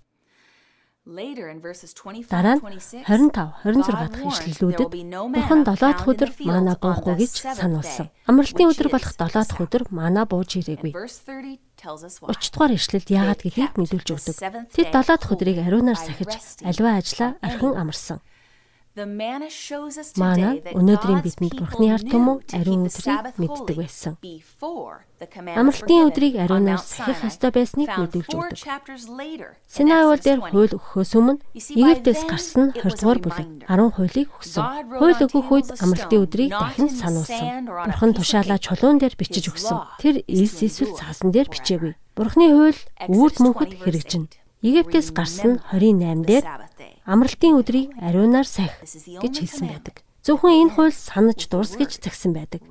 Дараа 1.08 2.60
нь 2.60 2.60
25, 2.60 3.64
26 3.64 4.12
дахь 4.12 4.28
ишлэлүүдэд 4.28 4.92
Бурхан 5.32 5.64
7 5.64 5.80
дахь 5.80 6.04
өдөр 6.04 6.30
мана 6.44 6.76
буухгүй 6.76 7.16
гэж 7.24 7.32
сануулсан. 7.56 8.12
Амралтын 8.28 8.68
өдөр 8.68 8.92
болох 8.92 9.16
7 9.16 9.32
дахь 9.32 9.56
өдөр 9.56 9.88
мана 9.88 10.28
бууж 10.28 10.60
ирээгүй. 10.60 10.92
30 10.92 12.52
дугаар 12.52 12.72
ишлэлд 12.76 13.08
яагаад 13.08 13.40
гэдгийг 13.40 13.80
мэдүүлж 13.80 14.08
өгдөг. 14.20 14.36
Тэд 14.68 14.92
7 14.92 15.16
дахь 15.16 15.32
өдрийг 15.32 15.64
ариунаар 15.64 15.96
сахиж 15.96 16.60
аливаа 16.60 17.00
ажлаа 17.00 17.40
орхин 17.40 17.72
амарсан. 17.72 18.20
Манай 18.98 20.58
өнөөдрийн 20.74 21.22
бидэнд 21.22 21.54
Бурхны 21.62 21.86
ард 21.94 22.10
түмэн 22.10 22.42
ариун 22.50 22.90
өдрийг 22.90 23.38
мэддэг 23.38 23.76
байсан. 23.78 24.18
Амралтын 25.54 26.10
өдрийг 26.10 26.34
ариунаар 26.38 26.82
сахих 26.82 27.22
ёстой 27.26 27.50
байсныг 27.54 27.90
мэдүүлж 27.90 28.30
өгдөг. 28.34 28.58
Синай 29.70 30.02
уул 30.06 30.18
дээр 30.18 30.40
хууль 30.42 30.74
өгөхөөс 30.74 31.12
өмнө 31.14 31.42
Египтээс 31.54 32.22
гарсан 32.26 32.74
20 32.74 32.98
дугаар 32.98 33.20
бүлэг 33.22 33.48
10 33.66 33.94
хуулийг 33.98 34.28
өгсөн. 34.34 34.64
Хууль 34.98 35.18
өгөх 35.18 35.48
үед 35.50 35.68
амралтын 35.78 36.22
өдрийг 36.22 36.50
дахин 36.54 36.90
сануулсан. 36.90 37.66
Бурхан 37.66 38.12
тушаалаа 38.14 38.58
чулуун 38.58 38.98
дээр 38.98 39.14
бичиж 39.14 39.50
өгсөн. 39.50 39.78
Тэр 40.02 40.22
Иес 40.26 40.58
эсвэл 40.62 40.94
цаасан 40.98 41.30
дээр 41.30 41.50
бичээгүй. 41.50 41.94
Бурхны 42.18 42.50
хууль 42.50 42.80
үрд 43.10 43.36
мөнхөд 43.42 43.78
хэрэгжинэ. 43.78 44.47
Египтээс 44.58 45.14
гарсан 45.14 45.62
28 45.70 46.26
дээр 46.26 46.44
амралтын 47.06 47.54
өдрийг 47.62 47.94
ариунаар 48.02 48.48
сах 48.48 48.74
гэж 48.82 49.34
хэлсэн 49.46 49.70
байдаг. 49.70 50.02
Зөвхөн 50.26 50.66
энэ 50.66 50.74
хууль 50.74 50.90
санаж 50.90 51.46
дурс 51.46 51.78
гэж 51.78 52.02
загсан 52.02 52.34
байдаг. 52.34 52.66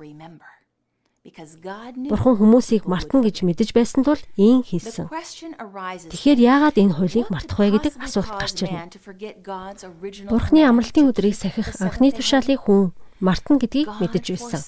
Бурхан 2.12 2.36
хүмүүсийг 2.36 2.84
мартна 2.84 3.24
гэж 3.24 3.40
мэдэж 3.40 3.72
байсан 3.72 4.04
тул 4.04 4.20
ийм 4.36 4.60
хийсэн. 4.60 5.08
Тэгэхээр 5.08 6.40
яагаад 6.40 6.76
энэ 6.76 6.96
хуулийг 6.96 7.28
мартах 7.32 7.56
вэ 7.56 7.80
гэдэг 7.80 7.94
асуулт 8.00 8.32
гарч 8.36 8.64
ирнэ. 8.64 8.88
Бурханы 10.28 10.64
амралтын 10.68 11.08
өдрийг 11.08 11.36
сахих 11.36 11.72
анхны 11.80 12.12
тушаалыг 12.12 12.64
хүн 12.64 12.92
мартна 13.20 13.60
гэдгийг 13.60 13.88
мэдэж 13.96 14.24
байсан. 14.36 14.60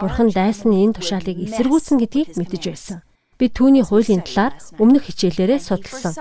Бурхан 0.00 0.28
дайсан 0.32 0.72
энэ 0.72 0.96
тушаалыг 0.96 1.36
эсэргүүцэн 1.44 1.96
гэдгийг 2.00 2.28
мэдэж 2.40 2.62
байсан. 2.72 3.00
Бид 3.36 3.52
түүний 3.52 3.84
хуулийн 3.84 4.24
талаар 4.24 4.56
өмнөх 4.80 5.12
хичээлээрээ 5.12 5.60
судалсан. 5.60 6.16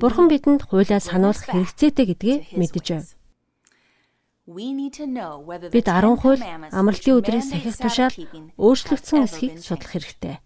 Бурхан 0.00 0.32
бидэнд 0.32 0.64
хуулиа 0.64 0.96
сануулах 0.96 1.44
хэрэгцээтэй 1.44 2.06
гэдгийг 2.08 2.40
мэдэж 2.56 2.86
байв. 2.88 3.06
Бид 4.48 5.86
10 5.88 6.20
хууль 6.24 6.40
амралтын 6.72 7.16
өдрийг 7.20 7.44
сахих 7.44 7.76
тушаал 7.76 8.16
өөрчлөгдсөн 8.56 9.28
эсхийг 9.28 9.60
судлах 9.60 9.92
хэрэгтэй. 9.92 10.40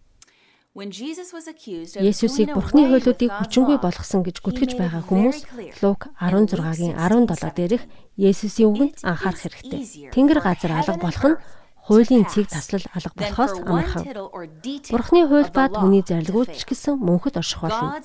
Есүсийг 0.79 2.55
Бурхны 2.55 2.87
хуулиудыг 2.87 3.31
хүчингүй 3.35 3.79
болгосон 3.83 4.23
гэж 4.23 4.39
гүтгэж 4.43 4.79
байгаа 4.79 5.03
хүмүүс 5.03 5.39
Лук 5.83 6.07
16-гийн 6.23 6.95
17 6.95 7.59
дээрх 7.59 7.83
Есүсийн 8.15 8.71
үгэнд 8.71 9.03
анхаарах 9.03 9.43
хэрэгтэй. 9.43 10.15
Тэнгэр 10.15 10.39
газар 10.39 10.79
алга 10.79 10.95
болох 11.03 11.25
нь 11.27 11.39
хуулийн 11.89 12.29
эцгийг 12.29 12.53
таслал 12.53 12.85
алга 12.93 13.17
болохоос 13.17 13.53
амархан. 13.65 14.05
Бурхны 14.93 15.25
хууль 15.25 15.49
ба 15.49 15.73
түүний 15.73 16.05
зарилгууч 16.05 16.69
гэсэн 16.69 17.01
мөнхөд 17.01 17.41
орших 17.41 17.65
болно. 17.65 17.97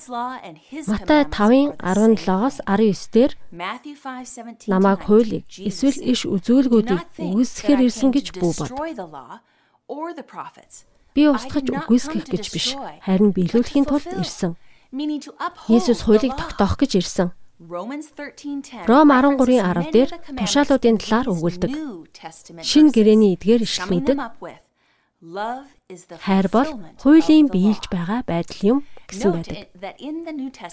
Матай 0.88 1.28
5-ын 1.28 1.76
17-оос 1.76 2.64
19 2.64 3.12
дээр 3.12 3.32
намайг 4.72 5.04
хуулийг 5.04 5.44
эсвэл 5.44 6.00
иш 6.00 6.24
үзүүлгүүдийг 6.24 7.04
үүсгэхээр 7.20 7.84
ирсэн 7.84 8.08
гэж 8.08 8.26
бүү 8.40 8.52
бод. 8.56 8.72
Би 11.12 11.22
устгаж 11.28 11.66
үгүйсгэх 11.68 12.24
гэж 12.32 12.44
биш, 12.50 12.72
харин 13.04 13.36
биелүүлэхийн 13.36 13.84
тулд 13.84 14.08
ирсэн. 14.16 14.56
Есүс 15.68 16.00
хуулийг 16.08 16.34
тогтоох 16.40 16.80
гэж 16.80 17.04
ирсэн. 17.04 17.36
Ром 17.60 17.90
13-ын 17.94 19.62
10 19.62 19.94
дээр 19.94 20.10
тушаалуудын 20.34 20.98
талаар 20.98 21.30
өгүүлдэг. 21.30 21.70
Шинэ 22.66 22.90
гэрээний 22.90 23.38
эдгээр 23.38 23.62
ишлэлүүдэд 23.62 24.18
хайр 26.18 26.46
бол 26.50 26.70
хуулийн 26.98 27.46
биелж 27.46 27.86
байгаа 27.94 28.26
байдал 28.26 28.60
юм 28.66 28.78
гэсэн 29.06 29.30
байдаг. 29.38 29.70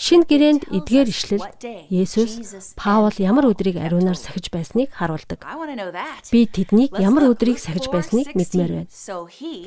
Шинэ 0.02 0.26
гэрээнд 0.26 0.64
эдгээр 0.74 1.08
ишлэл 1.14 1.46
Есүс 1.94 2.74
Паул 2.74 3.14
ямар 3.22 3.46
өдрийг 3.46 3.78
ариунаар 3.78 4.18
сахиж 4.18 4.50
байсныг 4.50 4.90
харуулдаг. 4.90 5.46
Би 6.34 6.50
тэднийг 6.50 6.98
ямар 6.98 7.30
өдрийг 7.30 7.62
сахиж 7.62 7.94
байсныг 7.94 8.34
мэдмээр 8.34 8.90
байна. 8.90 8.90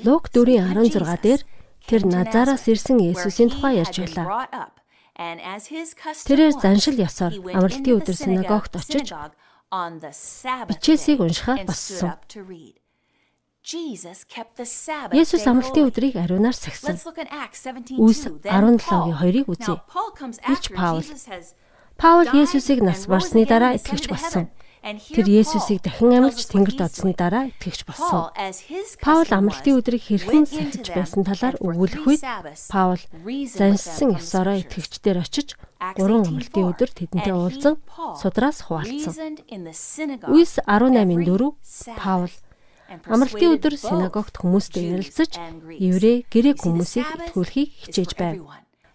Лук 0.03 0.35
4:16 0.35 1.23
дээр 1.23 1.41
тэр 1.87 2.03
Назараас 2.11 2.67
ирсэн 2.67 2.99
Есүсийн 2.99 3.55
тухай 3.55 3.79
ярьж 3.79 4.03
байлаа. 4.03 4.75
Тэрээр 5.15 6.55
заншил 6.59 6.99
ёсоор 6.99 7.33
амралтын 7.55 8.03
өдөр 8.03 8.17
синагогт 8.19 8.75
очиж 8.75 9.15
бичээсийг 10.67 11.23
уншихаар 11.23 11.63
боссон. 11.63 12.19
Есүс 15.15 15.47
амралтын 15.47 15.87
өдрийг 15.89 16.19
ариунаар 16.19 16.53
сахисан. 16.59 16.99
Үс 17.97 18.27
17-гийн 18.27 19.15
2-ыг 19.23 19.47
үзье. 19.49 19.81
Илч 20.51 20.67
Паул. 20.75 21.07
Паул 21.97 22.29
Есүсийг 22.35 22.83
нас 22.83 23.07
барсны 23.07 23.47
дараа 23.47 23.79
итгэгч 23.79 24.11
болсон. 24.11 24.51
Тэр 24.85 25.27
Есүсийг 25.33 25.81
дахин 25.81 26.13
амьлж 26.13 26.45
тэнгэрт 26.45 26.85
одсны 26.85 27.17
дараа 27.17 27.49
итгэгч 27.49 27.89
болсон. 27.89 28.29
Паул 29.01 29.31
амралтын 29.33 29.81
өдрийг 29.81 30.05
хэрхэн 30.05 30.45
сахиж 30.45 30.93
байсан 30.93 31.25
талаар 31.25 31.57
өгүүлэх 31.57 32.05
үед 32.05 32.21
Паул 32.69 33.01
заншсан 33.49 34.13
ёсороо 34.21 34.61
итгэгчдэр 34.61 35.25
очиж 35.25 35.57
гурван 35.97 36.29
амралтын 36.29 36.69
өдөр 36.69 36.91
тэдэнтэй 37.01 37.33
уулзан 37.33 37.81
судраас 38.21 38.69
хуваалцсан. 38.69 39.41
Үс 40.29 40.61
18-ын 40.61 41.17
4 41.33 41.97
Паул 41.97 42.35
амралтын 43.09 43.57
өдөр 43.57 43.75
синагогт 43.81 44.37
хүмүүстэй 44.37 45.01
ярилцаж 45.01 45.33
еврей 45.81 46.29
грек 46.29 46.61
хүмүүсийг 46.61 47.09
итгүүлэхийг 47.33 47.73
хичээж 47.89 48.13
байв. 48.21 48.45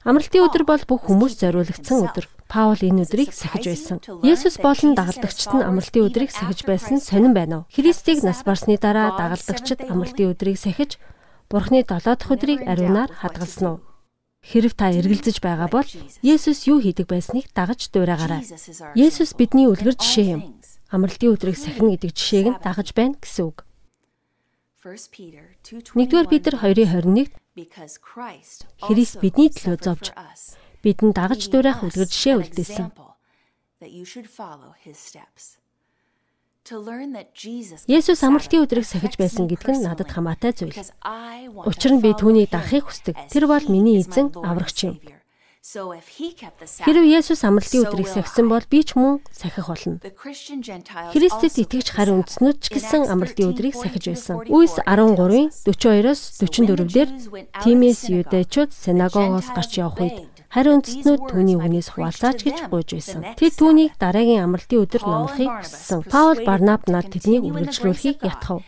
Амралтын 0.06 0.46
өдөр 0.46 0.64
бол 0.70 0.84
бүх 0.86 1.10
хүмүүс 1.10 1.34
зориулагдсан 1.42 2.06
өдөр. 2.06 2.30
Паул 2.50 2.82
энэ 2.82 3.06
өдрийг 3.06 3.30
сахиж 3.30 3.70
байсан. 3.70 3.98
Есүс 4.26 4.58
болон 4.58 4.98
дагалдагчид 4.98 5.54
нь 5.54 5.62
амралтын 5.70 6.10
өдрийг 6.10 6.34
сахиж 6.34 6.66
байсан 6.66 6.98
сонирн 6.98 7.38
байна 7.38 7.56
уу? 7.62 7.70
Христийг 7.70 8.26
нас 8.26 8.42
барсны 8.42 8.74
дараа 8.82 9.14
дагалдагчид 9.14 9.86
амралтын 9.86 10.34
өдрийг 10.34 10.58
сахиж 10.58 10.98
Бурхны 11.46 11.86
7 11.86 12.18
дахь 12.18 12.34
өдрийг 12.34 12.66
ариунаар 12.66 13.14
хадгалсан 13.14 13.66
уу? 13.70 13.78
Хэрв 14.42 14.74
та 14.74 14.90
эргэлзэж 14.90 15.46
байгаа 15.46 15.70
бол 15.70 15.86
Есүс 16.26 16.66
юу 16.66 16.82
хийдэг 16.82 17.06
байсныг 17.06 17.54
дагаж 17.54 17.86
дуурайгаарай. 17.94 18.42
Есүс 18.98 19.38
бидний 19.38 19.70
үлгэр 19.70 19.94
жишээ 19.94 20.28
юм. 20.34 20.58
Амралтын 20.90 21.38
өдрийг 21.38 21.58
сахина 21.58 21.94
гэдэг 21.94 22.18
жишээг 22.18 22.48
нь 22.50 22.62
дагаж 22.66 22.98
байна 22.98 23.14
гэсэн 23.22 23.46
үг. 23.46 23.62
1-р 24.82 26.26
Петр 26.34 26.54
2:21-д 26.58 27.30
Христ 28.80 29.20
бидний 29.22 29.50
төлөө 29.52 29.78
зовж 29.86 30.16
бидэнд 30.84 31.16
дагаж 31.16 31.42
дуурайх 31.50 31.84
үлгэр 31.84 32.10
жишээ 32.10 32.36
үлдээсэн. 32.40 32.88
Есүс 37.90 38.22
амралтын 38.22 38.62
өдрийг 38.62 38.86
сахиж 38.86 39.18
байсан 39.18 39.50
гэдг 39.50 39.74
нь 39.74 39.86
надад 39.88 40.12
хамаатай 40.14 40.54
зүйл. 40.54 40.78
Учир 41.66 41.92
нь 41.98 42.04
би 42.04 42.14
түүнийг 42.14 42.54
дагахыг 42.54 42.86
хүсдэг. 42.86 43.16
Тэр 43.32 43.50
бол 43.50 43.66
миний 43.72 43.98
эзэн 44.04 44.36
аврагч 44.38 44.86
юм. 44.86 44.96
Хэрв 45.60 47.04
Есүс 47.04 47.44
амралтын 47.44 47.84
өдрийг 47.84 48.08
сахисан 48.08 48.48
бол 48.48 48.64
би 48.70 48.80
ч 48.86 48.96
мөн 48.96 49.20
сахих 49.28 49.68
болно. 49.68 50.00
Христэд 50.00 51.56
итгэж 51.62 51.88
харин 51.94 52.24
үндснүүд 52.24 52.58
ч 52.64 52.66
гэсэн 52.72 53.12
амралтын 53.12 53.52
өдрийг 53.52 53.76
сахиж 53.76 54.08
байсан. 54.08 54.46
Үс 54.48 54.80
13-ын 54.80 55.52
42-оос 55.68 56.22
44 56.42 56.90
дээр 56.90 57.10
Тимээс 57.60 58.08
юдэчүүд 58.08 58.72
синагогоос 58.72 59.52
гарч 59.52 59.72
явах 59.84 60.00
үед 60.00 60.39
Харин 60.50 60.82
үндэстнүүд 60.82 61.22
түүний 61.30 61.62
үгнээс 61.62 61.94
хуваалцаач 61.94 62.42
гэж 62.42 62.58
гуйж 62.74 62.90
байсан. 62.98 63.22
Тэд 63.38 63.54
түүнийг 63.54 63.94
дараагийн 64.02 64.50
амралтын 64.50 64.82
өдөр 64.82 65.04
номлохыг 65.06 65.46
хүссэн. 65.62 66.02
Паул 66.10 66.42
Барнаб 66.42 66.90
нар 66.90 67.06
тэднийг 67.06 67.46
үргэлжлүүлэхийг 67.46 68.26
ятгав. 68.26 68.66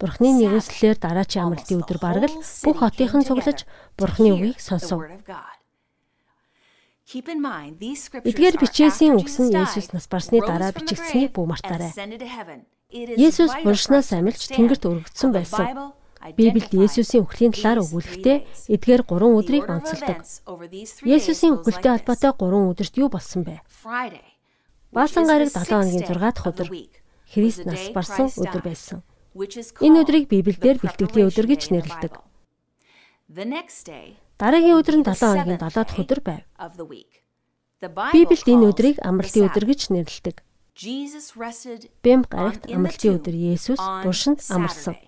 Бурхны 0.00 0.28
нэгүслэлээр 0.40 0.96
дараачийн 0.96 1.44
амралтын 1.44 1.84
өдөр 1.84 1.98
бараг 2.00 2.24
л 2.32 2.40
бүх 2.40 2.76
хотынхан 2.80 3.22
цуглаж 3.28 3.68
Бурхны 4.00 4.32
үгийг 4.32 4.58
сонсов. 4.64 5.04
Эдгээр 7.10 8.56
бичээсийн 8.56 9.20
үгс 9.20 9.36
нь 9.44 9.52
Есүс 9.52 9.92
нас 9.92 10.08
барсны 10.08 10.40
дараа 10.40 10.72
бичигдсэнийг 10.72 11.36
бүү 11.36 11.46
мартаарай. 11.52 11.92
Есүс 12.90 13.52
буршнаас 13.60 14.10
амилж 14.16 14.50
тэнгэрт 14.50 14.88
өргөгдсөн 14.88 15.30
байсан. 15.36 15.94
Библиэд 16.20 16.76
Есүсийн 16.76 17.24
үхлийн 17.24 17.56
талаар 17.56 17.80
өгүүлэхдээ 17.80 18.36
эдгээр 18.76 19.02
3 19.08 19.40
өдрийг 19.40 19.64
онцолдог. 19.72 20.20
Есүсийн 21.00 21.56
үхэлтэй 21.56 21.92
холбоотой 21.96 22.32
3 22.36 22.76
өдөрт 22.76 22.94
юу 23.00 23.08
болсон 23.08 23.48
бэ? 23.48 23.64
Баасан 24.92 25.24
гараг 25.24 25.48
7 25.48 25.64
хоногийн 25.64 26.04
6 26.04 26.20
дахь 26.20 26.44
өдөр 26.44 26.68
Христ 27.30 27.64
нас 27.64 27.88
барсан 27.94 28.28
өдөр 28.28 28.60
байсан. 28.60 29.00
Энэ 29.80 30.04
өдрийг 30.04 30.28
Библиэлд 30.28 30.84
бэлтгэлийн 30.84 31.30
өдөр 31.32 31.46
гэж 31.48 31.62
нэрлэдэг. 31.72 32.12
Дараагийн 34.36 34.76
өдөр 34.76 34.96
нь 35.00 35.06
7 35.08 35.16
хоногийн 35.24 35.56
7 35.56 35.72
дахь 35.72 36.00
өдөр 36.04 36.20
байв. 36.20 36.44
Библиэд 38.12 38.44
энэ 38.44 38.68
өдрийг 38.68 38.96
амралтын 39.00 39.48
өдөр 39.48 39.64
гэж 39.72 39.80
нэрлэдэг. 39.88 40.36
Бэм 42.04 42.20
гарагт 42.28 42.68
амралтын 42.68 43.16
өдөр 43.16 43.36
Есүс 43.56 43.80
буршинд 44.04 44.44
амарсан. 44.52 45.00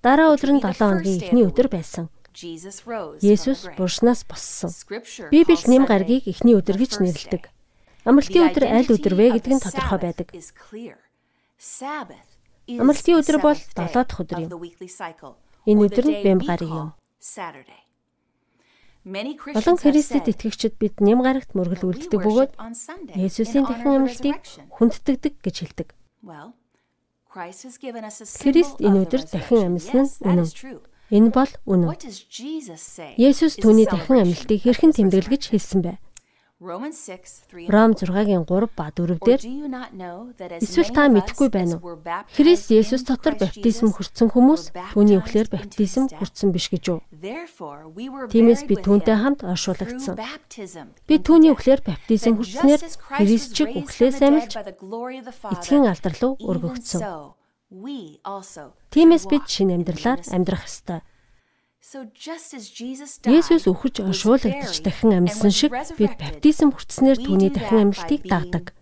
Дараа 0.00 0.32
өдөр 0.36 0.50
нь 0.56 0.60
7 0.60 0.80
хоногийн 0.80 1.20
эхний 1.20 1.44
өдөр 1.44 1.68
байсан. 1.68 2.08
Есүс 2.36 3.68
буршнаас 3.76 4.24
боссон. 4.28 4.72
Библи 5.32 5.56
нэм 5.68 5.84
гаргийг 5.88 6.28
эхний 6.28 6.56
өдөр 6.56 6.76
гэж 6.76 7.00
нэрлэдэг. 7.00 7.48
Амралтын 8.04 8.52
өдөр 8.52 8.64
аль 8.68 8.92
өдөр 8.92 9.14
вэ 9.16 9.26
гэдэг 9.40 9.52
нь 9.56 9.64
тодорхой 9.64 9.98
байдаг. 10.04 10.28
Амралтын 12.68 13.16
өдөр 13.20 13.38
бол 13.40 13.56
7 13.56 13.92
дахь 13.96 14.20
өдөр 14.20 14.38
юм. 14.44 14.50
Энэ 15.64 15.80
өдөр 15.88 16.04
нь 16.04 16.20
бэм 16.20 16.40
гараг 16.44 16.68
юм. 16.68 16.88
Олон 19.56 19.76
Христэд 19.80 20.28
итгэгчид 20.28 20.76
бид 20.76 21.00
нэм 21.00 21.24
гарагт 21.24 21.56
мөргөл 21.56 21.88
үлддэг 21.96 22.20
бөгөөд 22.20 22.52
Есүсийн 23.16 23.64
дахин 23.64 24.04
амралтыг 24.04 24.36
хүндэтгдэг 24.76 25.34
гэж 25.40 25.56
хэлдэг. 25.64 25.88
Христ 27.36 28.80
энэ 28.80 28.98
өдөр 29.04 29.22
дахин 29.28 29.76
амьсан 29.76 30.08
үнэн. 30.24 30.48
Энэ 31.12 31.30
бол 31.36 31.52
үнэн. 31.68 31.92
Есүс 33.20 33.54
түүний 33.60 33.84
дахин 33.84 34.24
амьлтыг 34.24 34.64
хэрхэн 34.64 34.96
тэмдэглэж 34.96 35.52
хэлсэн 35.52 35.80
бэ? 35.84 35.92
Ром 36.58 36.88
6-гийн 36.88 38.48
3 38.48 38.68
ба 38.72 38.88
4 38.88 39.20
дээр 39.20 39.40
Эсвэл 40.64 40.88
та 40.88 41.12
мэдэхгүй 41.12 41.52
байна 41.52 41.76
уу? 41.76 42.00
Христ 42.32 42.72
Есүс 42.72 43.04
дотор 43.04 43.36
баптизм 43.36 43.92
хүртсэн 43.92 44.32
хүмүүс 44.32 44.72
түүний 44.96 45.20
үхлээр 45.20 45.52
баптизм 45.52 46.08
хүртсэн 46.16 46.56
биш 46.56 46.72
гэж 46.72 46.96
үү? 46.96 47.00
Тиймээс 48.32 48.64
би 48.64 48.74
түүнтэй 48.80 49.20
хамт 49.20 49.44
оршуулгдсан. 49.44 50.16
Би 51.04 51.14
түүний 51.20 51.52
үхлээр 51.52 51.84
баптизм 51.84 52.40
хүртснээр 52.40 52.80
Христ 53.20 53.52
чиг 53.52 53.76
үхлээс 53.76 54.24
амилж 54.24 54.56
эцгийн 54.56 55.84
алдар 55.92 56.16
руу 56.24 56.40
өргөгдсөн. 56.40 57.04
Тиймээс 58.96 59.24
бид 59.28 59.44
шинэ 59.44 59.76
амьдралаар 59.76 60.24
амьдрах 60.32 60.64
ёстой. 60.64 61.04
Есүс 61.96 63.64
үхэж 63.72 64.04
оршуулгадж 64.04 64.84
дахин 64.84 65.16
амьсан 65.16 65.52
шиг 65.52 65.72
бид 65.96 66.12
баптизм 66.20 66.76
хүртснээр 66.76 67.18
түүний 67.24 67.50
дахин 67.52 67.88
амьлтыг 67.88 68.20
дагдаг. 68.28 68.76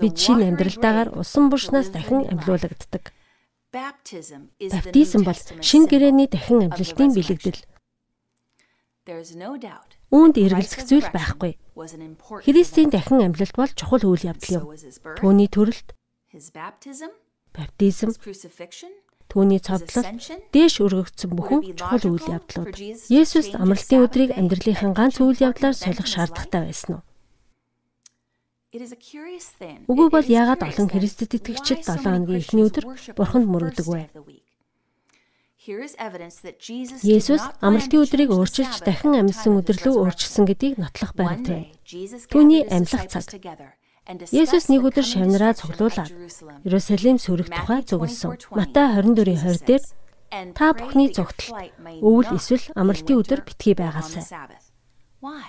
Бид 0.00 0.16
шинэ 0.16 0.56
амьдралтаагаар 0.56 1.12
усан 1.20 1.52
буршнаас 1.52 1.92
дахин 1.92 2.24
амьлуулагддаг. 2.32 3.12
Баптизм 3.72 5.22
бол 5.28 5.40
шинэ 5.60 5.86
гэрээний 5.92 6.28
дахин 6.32 6.64
амьлалтын 6.64 7.12
бэлэгдэл. 7.12 7.60
Үүнд 10.10 10.36
эргэлзэх 10.40 10.82
зүйл 10.88 11.08
байхгүй. 11.12 11.60
Христийн 12.46 12.88
дахин 12.88 13.20
амьлалт 13.20 13.56
бол 13.56 13.72
чухал 13.76 14.04
үйл 14.08 14.32
явдал 14.32 14.64
юм. 14.64 14.64
Түүний 15.20 15.48
төрөлт, 15.52 15.92
баптизм, 17.52 18.10
түүний 19.30 19.62
цовдлол, 19.62 20.10
дээш 20.50 20.74
өргөгдсөн 20.82 21.30
бүхэн 21.38 21.60
чухал 21.78 22.04
үйл 22.10 22.26
явдлууд. 22.34 22.74
Есүс 23.06 23.54
амралтын 23.54 24.02
өдрийг 24.04 24.30
амьдралынхаа 24.34 24.90
ганц 24.90 25.22
үйл 25.22 25.38
явдлаар 25.38 25.76
солих 25.78 26.10
шаардлагатай 26.10 26.66
байсан 26.66 26.98
уу? 26.98 27.02
Үгүй 29.90 30.08
бол 30.14 30.26
яагаад 30.26 30.62
олон 30.62 30.88
Христэд 30.90 31.38
итгэгчид 31.38 31.82
7 31.86 32.06
хоногийн 32.06 32.38
эхний 32.38 32.66
өдөр 32.70 32.84
бурханд 33.18 33.46
мөрөгдөг 33.50 33.86
вэ? 33.86 34.02
Есүс 37.02 37.42
амралтын 37.66 38.02
өдрийг 38.02 38.30
өөрчилж 38.30 38.82
дахин 38.86 39.18
амьсан 39.18 39.58
рүү 39.58 39.94
өөрчилсөн 40.06 40.46
гэдгийг 40.46 40.78
нотлох 40.78 41.12
байртай. 41.18 41.74
Түүний 42.30 42.62
амьлах 42.70 43.10
цаг 43.10 43.26
Есүс 44.10 44.66
нэг 44.66 44.82
өдөр 44.90 45.06
шавнараа 45.06 45.54
цуглуулад 45.54 46.10
Иерусалим 46.66 47.18
сүрэх 47.22 47.46
тухай 47.46 47.80
зөвлөсөн. 47.86 48.34
Матай 48.50 48.86
24:20 48.98 49.62
дээр 49.66 49.82
та 50.54 50.74
бүхний 50.74 51.14
зүгтэл 51.14 51.54
өвөл 52.02 52.30
эсвэл 52.34 52.66
амралтын 52.74 53.20
өдөр 53.22 53.40
битгий 53.46 53.74
байгаасай. 53.78 54.22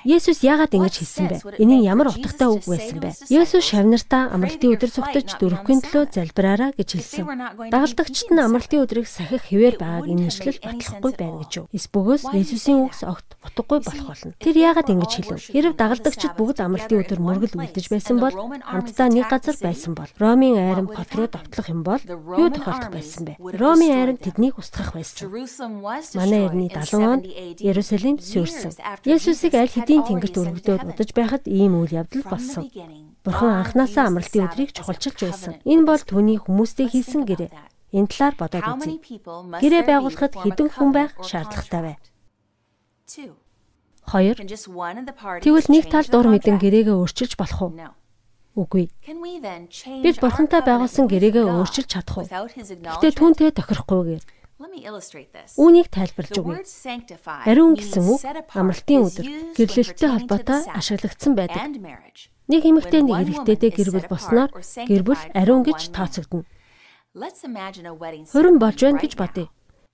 Есүс 0.04 0.44
яагаад 0.44 0.76
ингэж 0.76 0.96
хэлсэн 1.00 1.26
бэ? 1.32 1.38
Нь 1.64 1.88
ямар 1.88 2.12
утгатай 2.12 2.52
үг 2.52 2.68
байсан 2.68 3.00
бэ? 3.00 3.16
Есүс 3.32 3.64
шавнартаа 3.72 4.28
амралтын 4.36 4.76
өдөр 4.76 4.92
цугтаж 4.92 5.40
дөрөвхийн 5.40 5.80
төлөө 5.80 6.12
залбираараа 6.12 6.76
гэж 6.76 7.00
хэлсэн. 7.00 7.24
Дагалдагчид 7.72 8.36
нь 8.36 8.44
амралтын 8.44 8.84
өдрийг 8.84 9.08
сахих 9.08 9.48
хэвээр 9.48 9.80
байгааг 9.80 10.12
энэ 10.12 10.28
нэшлэл 10.28 10.60
батлахгүй 10.60 11.12
байна 11.16 11.40
гэж 11.40 11.52
юу? 11.56 11.66
Эсбөгөөс 11.72 12.24
Есүсийн 12.36 12.84
үгс 12.84 13.08
огт 13.08 13.40
утгагүй 13.40 13.80
болох 13.80 14.08
болно. 14.12 14.36
Тэр 14.44 14.56
яагаад 14.60 14.92
ингэж 14.92 15.12
хэлв? 15.24 15.40
Хэрв 15.40 15.74
дагалдагчид 15.80 16.34
бүгд 16.36 16.60
амралтын 16.60 17.00
өдөр 17.08 17.20
мөргөл 17.24 17.56
үлдэж 17.64 17.86
байсан 17.96 18.20
бол 18.20 18.36
хамтдаа 18.36 19.08
нэг 19.08 19.32
газар 19.32 19.56
байсан 19.56 19.96
бол 19.96 20.12
Ромын 20.20 20.60
айран 20.60 20.92
хот 20.92 21.16
руу 21.16 21.32
давтлах 21.32 21.72
юм 21.72 21.88
бол 21.88 22.04
юу 22.04 22.52
тохиолдох 22.52 22.92
байсан 22.92 23.24
бэ? 23.24 23.40
Ромын 23.40 23.96
айран 23.96 24.20
тэднийг 24.20 24.60
устгах 24.60 24.92
байсан. 25.00 25.32
Манай 25.32 26.44
эртний 26.52 26.68
70 26.68 27.08
онд 27.08 27.24
Иерусалим 27.64 28.20
сүрсэн. 28.20 28.76
Есүсийг 29.08 29.61
аль 29.62 29.70
хэдийн 29.70 30.04
тэнгэрт 30.10 30.36
өргөдөөд 30.42 30.82
удаж 30.90 31.10
байхад 31.14 31.44
ийм 31.46 31.78
үйл 31.78 31.94
явдал 32.02 32.26
болсон. 32.26 32.66
Бурхан 33.22 33.62
анханасаа 33.62 34.10
амралтын 34.10 34.50
өдрийг 34.50 34.74
чухалчилж 34.74 35.20
байсан. 35.22 35.54
Энэ 35.62 35.86
бол 35.86 36.02
түүний 36.02 36.42
хүмүүстэй 36.42 36.90
хийсэн 36.90 37.30
гэрээ. 37.30 37.54
Энэ 37.94 38.10
талаар 38.10 38.36
бодоод 38.42 38.66
үзье. 38.82 38.98
Гэрээ 39.62 39.84
байгуулахад 39.86 40.34
хэдэн 40.34 40.70
хүн 40.74 40.90
байх 40.90 41.12
шаардлагатай 41.22 41.82
вэ? 41.86 41.94
2. 44.10 44.42
Тэгвэл 45.46 45.68
нэг 45.70 45.86
тал 45.92 46.08
дур 46.10 46.28
мэдэн 46.34 46.58
гэрээгээ 46.58 46.96
өөрчилж 46.98 47.38
болох 47.38 47.62
уу? 47.62 47.72
Үгүй. 48.58 48.90
Бид 50.04 50.18
бурхантай 50.20 50.62
байгуулсан 50.66 51.06
гэрээгээ 51.08 51.46
өөрчилж 51.46 51.88
чадах 51.88 52.26
уу? 52.26 52.28
Гэтэ 52.28 53.16
түүнтэй 53.16 53.52
тохирохгүйгээр 53.56 54.24
Үүнийг 54.62 55.88
тайлбарлаж 55.90 56.38
өгье. 56.38 56.62
Ариун 57.50 57.74
гэсэн 57.74 58.06
үг 58.06 58.22
амралтын 58.54 59.10
өдөр 59.10 59.28
гэрлэлттэй 59.58 60.10
холбоотой 60.10 60.62
ашиглагдсан 60.78 61.34
байдаг. 61.34 61.66
Нэг 62.46 62.62
эмэгтэй 62.70 63.02
нэг 63.02 63.18
эрэгтэйдээ 63.26 63.72
гэр 63.74 63.90
бүл 63.96 64.12
болсноор 64.12 64.50
гэр 64.54 65.02
бүл 65.02 65.22
ариун 65.34 65.64
гэж 65.66 65.90
тооцогдно. 65.96 66.46
Хөрөн 67.16 68.58
болж 68.62 68.80
байна 68.86 69.02
гэж 69.02 69.14
бодъё. 69.18 69.48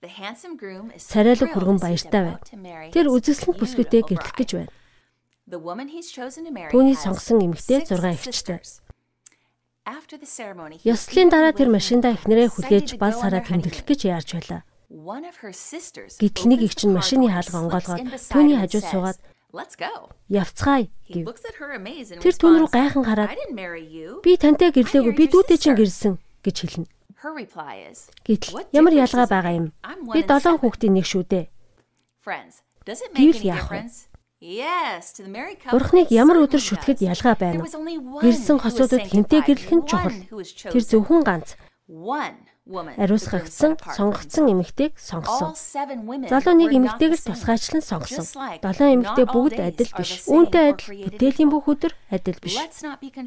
Царайлаг 0.04 1.50
хүргэн 1.54 1.80
баяртай 1.82 2.22
байна. 2.28 2.92
Тэр 2.94 3.10
үзэсгэлэн 3.10 3.58
бүсгүйтэй 3.58 4.02
гэрлэх 4.06 4.36
гэж 4.36 4.50
байна. 4.54 4.72
Түүний 5.48 6.98
сонгосон 7.00 7.40
эмэгтэй 7.46 7.88
6 7.88 8.04
эгчтэй. 8.14 8.60
Ёслолын 9.88 11.30
дараа 11.32 11.56
тэр 11.56 11.72
машиндаа 11.72 12.12
эхнэрээ 12.20 12.52
хүлээж 12.52 13.00
бал 13.00 13.16
сараа 13.16 13.40
тэмдэглэх 13.40 13.88
гэж 13.88 14.00
яарч 14.12 14.36
байлаа. 14.36 14.62
Гэтэл 14.92 16.48
нэг 16.52 16.60
их 16.68 16.76
чинь 16.76 16.92
машины 16.92 17.32
хаалга 17.32 17.64
онгоолгоод 17.64 18.04
түүний 18.28 18.60
хажууд 18.60 18.84
суугаад 18.84 19.20
Явцгаая 20.28 20.92
гэв. 21.08 21.32
Тэр 22.20 22.36
түүн 22.36 22.68
рүү 22.68 22.70
гайхан 22.72 23.04
хараад 23.08 23.32
би 24.24 24.32
тантай 24.36 24.76
гэрлээгүй 24.76 25.14
би 25.16 25.26
дүүтэй 25.32 25.56
чинь 25.56 25.80
гэрсэн 25.80 26.20
гэж 26.44 26.56
хэлнэ. 26.68 26.88
Гэтэл 28.28 28.68
ямар 28.76 28.94
ялгаа 28.94 29.28
байгаа 29.32 29.56
юм? 29.56 29.68
Би 30.12 30.20
долоон 30.28 30.60
хүүхдийн 30.60 31.00
нэг 31.00 31.08
шүү 31.08 31.24
дээ. 31.32 31.46
Гэвэл 33.16 33.44
яах 33.48 33.72
вэ? 33.72 33.88
Бурхныг 34.38 36.14
ямар 36.14 36.38
өдөр 36.46 36.62
шүтгэд 36.62 37.02
ялгаа 37.02 37.34
байна 37.42 37.66
уу? 37.66 38.22
Гэрсэн 38.22 38.62
хосуудад 38.62 39.10
хинтээ 39.10 39.42
гэрлэх 39.42 39.74
нь 39.74 39.88
чухал. 39.90 40.14
Тэр 40.70 40.84
зөвхөн 40.86 41.26
ганц. 41.26 41.58
Ариусгагдсан, 42.68 43.80
сонгогдсон 43.96 44.52
эмэгтэйг 44.52 45.00
сонгосон. 45.00 45.56
Залуу 46.28 46.56
нэг 46.60 46.72
эмэгтэйг 46.76 47.16
л 47.16 47.26
тусгайчлан 47.32 47.80
сонгосон. 47.80 48.28
Долоон 48.60 48.92
эмэгтэй 49.00 49.26
бүгд 49.26 49.58
адил 49.64 49.92
биш. 49.96 50.28
Үүнтэй 50.28 50.76
адил 50.76 51.08
бүтээлийн 51.08 51.48
бүх 51.48 51.66
өдөр 51.72 51.94
адил 52.12 52.40
биш. 52.44 52.60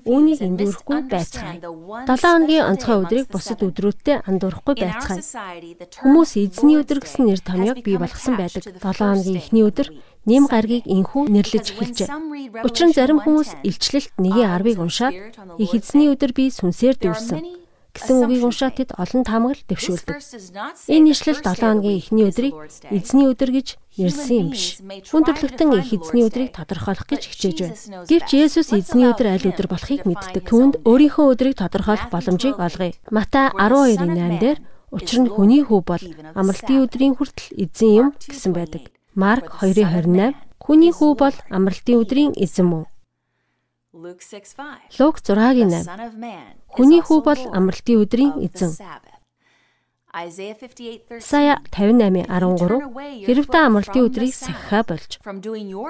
Үүнийг 0.04 0.44
эндүрхгүй 0.44 1.08
байцгаая. 1.08 1.56
7 1.56 2.20
хоногийн 2.20 2.68
онцгой 2.68 2.96
өдрийг 3.00 3.26
бусад 3.32 3.64
өдрүүдтэй 3.64 4.20
андуурахгүй 4.28 4.74
байцгаая. 4.76 5.24
Хүмүүс 6.04 6.30
эзний 6.36 6.76
өдөр 6.76 7.00
гэсэн 7.00 7.24
нэр 7.24 7.40
томьёог 7.40 7.80
бий 7.80 7.96
болгосон 7.96 8.36
байдаг. 8.36 8.68
7 8.76 8.92
хоногийн 8.92 9.40
эхний 9.40 9.64
өдөр 9.64 9.88
нэм 10.28 10.52
гаргийг 10.52 10.84
инхүү 10.84 11.32
нэрлэж 11.32 11.66
эхэлжээ. 11.72 12.08
Учир 12.60 12.92
нь 12.92 12.96
зарим 12.96 13.24
хүмүүс 13.24 13.64
илчлэлт 13.64 14.12
1:10-ыг 14.20 14.76
уншаад 14.76 15.16
их 15.56 15.72
эзний 15.72 16.12
өдөр 16.12 16.36
би 16.36 16.52
сүнсээр 16.52 17.00
дүүрсэн 17.00 17.40
гэсэн 17.94 18.16
үгийг 18.24 18.44
уншаад 18.46 18.74
тэд 18.78 18.90
олон 18.96 19.22
таамаглал 19.26 19.66
дэвшүүлдэг. 19.68 20.16
Энэ 20.90 21.04
нийслэл 21.10 21.42
7 21.42 21.60
хоногийн 21.60 21.98
эхний 22.00 22.26
өдрийг 22.30 22.54
эзний 22.90 23.26
өдөр 23.30 23.50
гэж 23.50 23.68
нэрсэн 23.98 24.36
юм 24.40 24.48
биш. 24.54 24.80
Хүн 24.80 25.24
төрлөختөн 25.26 25.70
их 25.78 25.90
эзний 25.94 26.24
өдрийг 26.24 26.50
тодорхойлох 26.54 27.06
гэж 27.10 27.22
хичээж 27.30 27.58
байна. 27.60 28.06
Гэвч 28.06 28.30
Есүс 28.34 28.70
эзний 28.72 29.06
өдөр 29.10 29.26
аль 29.34 29.48
өдөр 29.50 29.68
болохыг 29.68 30.06
мэддэг. 30.06 30.44
Түүнд 30.46 30.74
өөрийнхөө 30.86 31.26
өдрийг 31.34 31.56
тодорхойлох 31.58 32.08
боломжийг 32.14 32.56
олгоё. 32.56 32.94
Матай 33.10 33.50
12:8 33.54 34.38
дээр 34.40 34.58
Учир 34.90 35.22
нь 35.22 35.30
хүний 35.30 35.62
хүү 35.62 35.80
бол 35.86 36.04
амралтын 36.34 36.82
өдрийн 36.82 37.14
хүртэл 37.14 37.54
эзэн 37.62 37.90
юм 37.94 38.08
гэсэн 38.26 38.50
байдаг. 38.50 38.90
Марк 39.14 39.46
2:28 39.62 40.34
Хүний 40.58 40.90
хүү 40.90 41.14
бол 41.14 41.36
амралтын 41.46 41.98
өдрийн 42.02 42.32
эзэн 42.34 42.66
мөн. 42.66 42.84
Лук 43.92 44.22
6:8 45.18 45.82
Хүний 46.70 47.02
хүү 47.02 47.20
бол 47.26 47.40
амралтын 47.50 47.98
өдрийн 47.98 48.38
эзэн. 48.46 48.70
Сая 51.18 51.58
58:13 51.74 53.26
Хэрв 53.26 53.46
та 53.50 53.66
амралтын 53.66 54.06
өдрийг 54.06 54.34
сахихаа 54.34 54.86
болж 54.86 55.18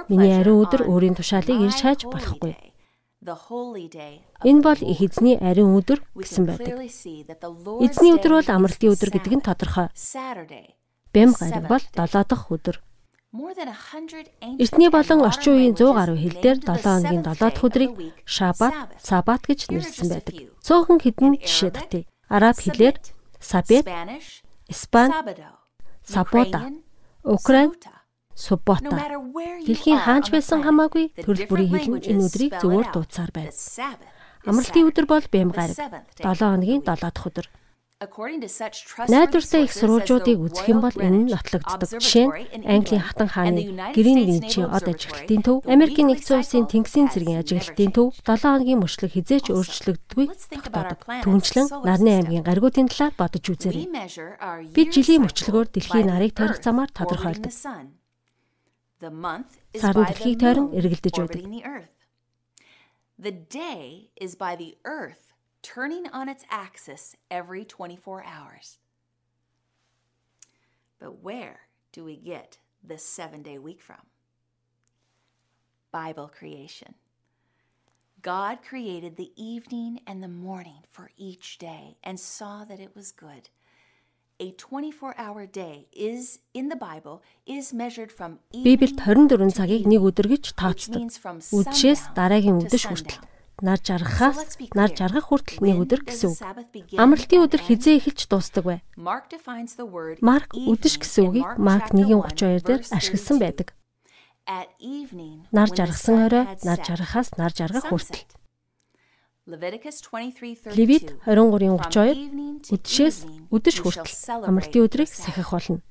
миний 0.08 0.32
ариун 0.32 0.64
өдөр 0.64 0.88
өөрийн 0.88 1.12
тушаалыг 1.12 1.60
ирж 1.60 1.78
хайж 1.84 2.08
болохгүй. 2.08 2.56
Энэ 4.48 4.64
бол 4.64 4.80
их 4.80 5.00
эзний 5.04 5.36
ариун 5.36 5.76
өдөр 5.76 6.00
гэсэн 6.16 6.44
байдаг. 6.48 6.80
Эзний 7.84 8.16
өдөр 8.16 8.32
бол 8.40 8.48
амралтын 8.48 8.96
өдөр 8.96 9.10
гэдэг 9.12 9.32
нь 9.36 9.44
тодорхой. 9.44 9.92
Бэм 11.12 11.36
гариг 11.36 11.68
бол 11.68 11.84
7 11.92 12.24
дахь 12.24 12.48
өдөр. 12.48 12.80
Эртний 13.32 14.90
болон 14.90 15.22
орчин 15.22 15.54
үеийн 15.54 15.74
100 15.78 15.94
гаруй 15.94 16.18
хил 16.18 16.34
дээр 16.42 16.58
7 16.66 16.82
хоногийн 16.82 17.22
7 17.22 17.38
дахь 17.38 17.62
өдрийг 17.62 17.92
Шаббат, 18.26 18.74
Саббат 18.98 19.46
гэж 19.46 19.70
нэрлэсэн 19.70 20.08
байдаг. 20.10 20.34
Цөөхөн 20.66 20.98
хэдэн 20.98 21.38
жишээ 21.38 21.70
татъя. 21.70 22.10
Араб 22.26 22.58
хэлээр 22.58 22.98
Сабет, 23.38 23.86
Испани, 24.66 25.14
Сапода, 26.02 26.74
Украин, 27.22 27.70
Суббота. 28.34 28.98
Дэлхийн 29.62 30.02
хаанч 30.02 30.34
байсан 30.34 30.66
хамаагүй 30.66 31.14
төрөл 31.14 31.46
бүрийн 31.46 32.02
нь 32.02 32.02
энэ 32.10 32.26
өдрийг 32.26 32.58
зөвөр 32.58 32.90
дуудсаар 32.90 33.30
байна. 33.30 33.54
Амралтын 34.42 34.90
өдөр 34.90 35.06
бол 35.06 35.26
бэм 35.30 35.54
гараг. 35.54 35.78
7 36.18 36.34
хоногийн 36.34 36.82
7 36.82 36.98
дахь 36.98 37.26
өдөр. 37.30 37.46
Найдвартай 38.00 39.68
их 39.68 39.76
сурвалжуудыг 39.76 40.40
үзэх 40.40 40.72
юм 40.72 40.80
бол 40.80 40.96
энэ 40.96 41.20
нь 41.20 41.36
нотлогддог. 41.36 42.00
Жишээ 42.00 42.56
нь 42.56 42.64
Английн 42.64 43.04
хатан 43.04 43.28
хааны 43.28 43.76
Грин 43.92 44.24
Винчийн 44.24 44.72
од 44.72 44.88
ажиглалтын 44.88 45.44
төв, 45.44 45.68
Америкийн 45.68 46.08
нэгдсэн 46.08 46.40
улсын 46.40 46.64
Тэнгисийн 46.64 47.12
цэргийн 47.12 47.44
ажиглалтын 47.44 47.92
төв 47.92 48.16
7 48.24 48.40
хоногийн 48.40 48.80
мөрчлөг 48.80 49.12
хизээч 49.12 49.52
өөрчлөгддөггүй 49.52 50.32
тогтоодог. 50.32 51.04
Түүнчлэн 51.28 51.68
нарны 51.84 52.24
аймгийн 52.24 52.40
гаригуудын 52.40 52.88
талаар 52.88 53.12
бодож 53.20 53.44
үзээрэй. 53.52 53.92
Бид 54.72 54.96
жилийн 54.96 55.28
мөчлөгөөр 55.28 55.68
дэлхийн 55.68 56.08
нарыг 56.08 56.32
тойрох 56.32 56.64
замаар 56.64 56.88
тодорхойлдог. 56.88 57.52
Сар 57.52 57.84
нь 60.00 60.08
дэлхийг 60.08 60.40
тойрон 60.40 60.72
эргэлдэж 60.72 61.20
байдаг. 61.20 61.44
The 63.20 63.36
day 63.52 64.08
is 64.16 64.32
by 64.32 64.56
the 64.56 64.80
earth 64.88 65.29
turning 65.61 66.07
on 66.13 66.29
its 66.29 66.45
axis 66.49 67.15
every 67.31 67.65
24 67.65 68.23
hours. 68.25 68.77
But 70.99 71.23
where 71.23 71.61
do 71.91 72.03
we 72.03 72.17
get 72.17 72.57
this 72.83 73.03
seven 73.03 73.41
day 73.41 73.57
week 73.57 73.81
from? 73.81 74.05
Bible 75.91 76.27
creation. 76.27 76.95
God 78.21 78.59
created 78.67 79.17
the 79.17 79.31
evening 79.35 80.01
and 80.07 80.23
the 80.23 80.27
morning 80.27 80.81
for 80.89 81.11
each 81.15 81.57
day 81.57 81.97
and 82.03 82.19
saw 82.19 82.65
that 82.65 82.79
it 82.79 82.95
was 82.95 83.11
good. 83.11 83.49
A 84.39 84.51
24-hour 84.51 85.45
day 85.45 85.87
is 85.93 86.39
in 86.53 86.67
the 86.67 86.75
Bible 86.75 87.23
is 87.45 87.71
measured 87.71 88.11
from 88.11 88.39
Библиэд 88.51 88.97
24 88.99 89.55
цагийг 89.55 89.87
нэг 89.87 90.03
өдөр 90.03 90.27
гэж 90.27 90.57
тооцдог. 90.59 90.99
Үдшээс 91.55 92.11
дараагийн 92.17 92.59
үдэш 92.59 92.89
хүртэл 92.91 93.23
Нар 93.62 93.80
жаргахаас 93.80 94.56
нар 94.74 94.90
жаргах 94.90 95.28
хүртэл 95.28 95.60
нэг 95.60 95.76
өдөр 95.84 96.00
гэсэн 96.08 96.30
үг. 96.32 96.38
Амралтын 96.96 97.44
өдөр 97.44 97.60
хизээ 97.60 98.00
эхэлж 98.00 98.28
дуустдаг 98.28 98.64
бай. 98.64 98.78
Марк 98.96 100.50
үдэш 100.56 100.94
гэсэн 101.00 101.24
үгийг 101.28 101.50
Марк 101.60 101.92
1:32 101.92 102.64
дээр 102.64 102.82
ашигласан 102.90 103.38
байдаг. 103.38 103.76
Нар 105.52 105.70
жаргасан 105.70 106.16
орой 106.26 106.44
нар 106.64 106.80
жаргахаас 106.80 107.36
нар 107.38 107.52
жаргах 107.52 107.86
хүртэл. 107.86 108.24
Левит 109.46 111.14
23:32 111.26 112.70
үдэшээс 112.70 113.16
үдэш 113.50 113.76
хүртэл 113.82 114.46
амралтын 114.46 114.84
өдрийг 114.86 115.10
сахих 115.10 115.50
болно. 115.50 115.82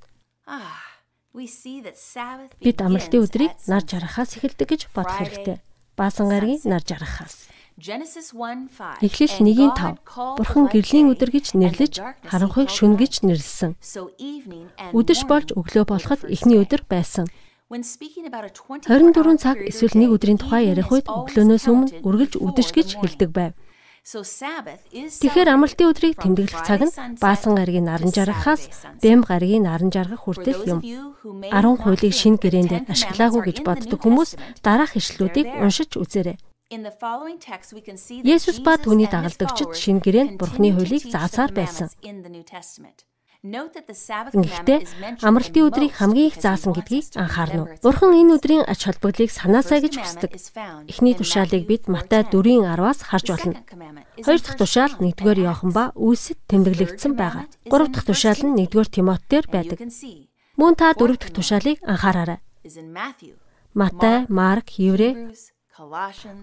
Бид 2.60 2.78
амралтын 2.82 3.24
өдрийг 3.24 3.54
нар 3.68 3.84
жаргахаас 3.86 4.36
эхэлдэг 4.36 4.68
гэж 4.70 4.82
бодох 4.96 5.18
хэрэгтэй. 5.20 5.58
Баасан 5.96 6.32
гаргийн 6.32 6.64
нар 6.66 6.84
жаргахаас. 6.84 7.52
Эхлэл 7.80 9.36
1:5 9.40 10.04
Бурхан 10.36 10.68
гэрлийн 10.68 11.16
өдөр 11.16 11.32
гэж 11.32 11.56
нэрлэж 11.56 12.04
харанхуйг 12.28 12.68
шүн 12.68 13.00
гэж 13.00 13.24
нэрлсэн. 13.24 13.80
Үдэш 14.92 15.24
болж 15.24 15.56
өглөө 15.56 15.86
болоход 15.88 16.28
эхний 16.28 16.60
өдөр 16.60 16.84
байсан. 16.92 17.32
24 17.72 19.40
цаг 19.40 19.64
эсвэл 19.64 19.96
нэг 19.96 20.12
өдрийн 20.12 20.42
тухай 20.42 20.68
ярих 20.68 20.92
үед 20.92 21.08
өглөөнөөс 21.08 21.66
өмнө 21.72 22.04
үргэлж 22.04 22.34
үдэш 22.36 22.70
гэж 22.76 23.00
хэлдэг 23.00 23.32
байв. 23.32 23.54
Тэгэхээр 24.10 25.54
амралтын 25.54 25.92
өдрийг 25.94 26.18
тэмдэглэх 26.18 26.66
цаг 26.66 26.82
нь 26.84 26.96
баасан 27.22 27.54
гаригийн 27.56 27.88
наран 27.88 28.10
жаргахаас 28.10 28.90
бэм 29.00 29.22
гаригийн 29.22 29.70
наран 29.70 29.94
жаргах 29.94 30.26
хүртэл 30.26 30.66
юм. 30.66 30.80
10 30.82 31.78
хуулийг 31.84 32.16
шинэ 32.18 32.42
гэрээнд 32.42 32.90
ашиглаагүй 32.90 33.42
гэж 33.54 33.58
боддог 33.62 34.00
хүмүүс 34.02 34.36
дараах 34.66 34.98
ишлүүдийг 34.98 35.48
уншиж 35.62 35.94
үзээрэй. 35.94 36.49
Есүс 36.70 38.62
ба 38.62 38.78
түүний 38.78 39.10
дагалдагчид 39.10 39.74
шинэ 39.74 40.06
гэрээнд 40.06 40.38
Бурхны 40.38 40.70
хуулийг 40.78 41.02
заасаар 41.10 41.50
байсан. 41.50 41.90
Гэхдээ 43.42 45.18
амралтын 45.26 45.66
өдрийг 45.66 45.98
хамгийн 45.98 46.30
их 46.30 46.38
заасан 46.38 46.78
гэдгийг 46.78 47.18
анхаарна 47.18 47.66
уу? 47.66 47.74
Бурхан 47.82 48.14
энэ 48.14 48.38
өдрийн 48.38 48.70
ач 48.70 48.86
холбогдлыг 48.86 49.34
санаасаа 49.34 49.82
гэж 49.82 49.98
хүсдэг. 49.98 50.32
Эхний 50.86 51.18
тушаалыг 51.18 51.66
бид 51.66 51.90
Матай 51.90 52.22
4:10-аас 52.30 53.02
харж 53.02 53.28
болно. 53.34 53.58
Хоёр 54.22 54.38
дахь 54.38 54.60
тушаал 54.62 54.94
1-р 55.02 55.38
Иохан 55.42 55.74
ба 55.74 55.90
Үлсэд 55.98 56.38
тэмдэглэгдсэн 56.54 57.18
байгаа. 57.18 57.50
Гурав 57.66 57.90
дахь 57.90 58.06
тушаал 58.06 58.46
нь 58.46 58.62
1-р 58.62 58.86
Тимот 58.86 59.26
дээр 59.26 59.50
байдаг. 59.50 59.82
Мөн 60.54 60.78
та 60.78 60.94
дөрөв 60.94 61.18
дахь 61.18 61.34
тушаалыг 61.34 61.82
анхаараарай. 61.82 62.44
Матай, 63.74 64.26
Марк, 64.28 64.68
Еврей, 64.78 65.32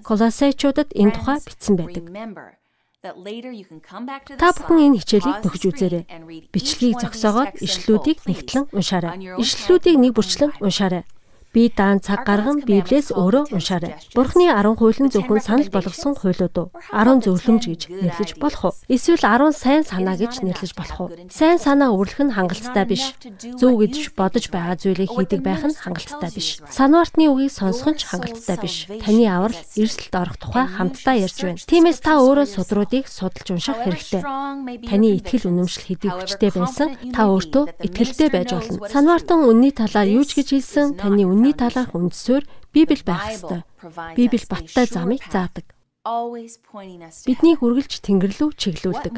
Колосайчуудад 0.09 0.88
энэ 0.96 1.12
тухай 1.12 1.38
бичсэн 1.44 1.75
байдаг. 1.77 2.05
Та 4.40 4.49
бүхэн 4.57 4.96
энэ 4.96 4.99
хичээлийг 5.05 5.38
төгж 5.44 5.62
үзээрэй. 5.70 6.05
Бичлэгийг 6.51 6.96
зогсоогоод 7.05 7.53
ишлүүдийг 7.61 8.18
нэгтлэн 8.25 8.64
уншаарай. 8.72 9.12
Ишлүүдийг 9.37 9.96
нэг 10.01 10.12
бүрчлэн 10.16 10.57
уншаарай. 10.59 11.05
Би 11.52 11.72
даан 11.72 12.00
цаг 12.00 12.24
гарган 12.26 12.62
Библиэс 12.62 13.12
өөрөө 13.14 13.54
уншаарай. 13.54 13.96
Бурхны 14.14 14.48
10 14.52 14.76
хууль 14.76 15.00
нь 15.00 15.12
зөвхөн 15.12 15.40
санал 15.40 15.70
болгосон 15.72 16.14
хуулиуд 16.16 16.56
уу? 16.56 16.68
10 16.92 17.24
зөвлөмж 17.24 17.62
гэж 17.66 17.82
нэрлэж 17.92 18.30
болох 18.40 18.62
уу? 18.70 18.74
Эсвэл 18.88 19.20
10 19.20 19.52
сайн 19.56 19.82
санаа 19.85 20.16
гэж 20.16 20.44
нэрлэж 20.44 20.72
болох 20.76 20.98
уу? 21.00 21.11
Сайн 21.32 21.59
санаа 21.61 21.92
өвлөх 21.92 22.20
нь 22.24 22.35
хангалттай 22.37 22.85
биш. 22.85 23.16
Зөв 23.56 23.80
гэж 23.80 24.12
бодож 24.16 24.52
байгаа 24.52 24.76
зүйлийг 24.76 25.11
хийдэг 25.12 25.40
байх 25.40 25.64
нь 25.64 25.76
хангалттай 25.76 26.30
биш. 26.32 26.61
Санвартны 26.68 27.28
үгийг 27.32 27.52
сонсох 27.52 27.92
нь 27.92 27.98
ч 28.00 28.09
хангалттай 28.09 28.56
биш. 28.61 28.88
Таны 29.00 29.24
аврал 29.28 29.56
эрсдэлд 29.76 30.14
орох 30.16 30.37
тухай 30.37 30.66
хамтдаа 30.68 31.16
ярьж 31.16 31.38
байна. 31.40 31.61
Тиймээс 31.61 32.00
та 32.00 32.20
өөрөө 32.20 32.46
судруудыг 32.46 33.04
судалж 33.09 33.48
унших 33.52 33.80
хэрэгтэй. 33.80 34.22
Таны 34.87 35.06
итгэл 35.18 35.48
үнэмшил 35.48 35.85
хэдий 35.88 36.11
хүчтэй 36.12 36.50
байсан 36.52 36.88
та 37.12 37.28
өөртөө 37.28 37.64
итгэлтэй 37.87 38.28
байж 38.32 38.50
болно. 38.52 38.88
Санвартан 38.88 39.44
үнний 39.46 39.72
талаар 39.72 40.09
юу 40.09 40.24
ч 40.24 40.37
гэж 40.40 40.48
хэлсэн 40.56 40.96
таны 41.00 41.24
үнний 41.28 41.45
Үүний 41.46 41.54
талаарх 41.62 41.94
үндсээр 41.94 42.42
Библи 42.74 43.06
байх 43.06 43.38
ёстой. 43.38 43.62
Библи 44.18 44.42
баттай 44.50 44.87
замыг 44.90 45.22
заадаг. 45.30 45.75
Биднийг 46.06 47.58
үргэлж 47.66 47.98
Тэнгэр 47.98 48.32
рүү 48.38 48.50
чиглүүлдэг. 48.54 49.14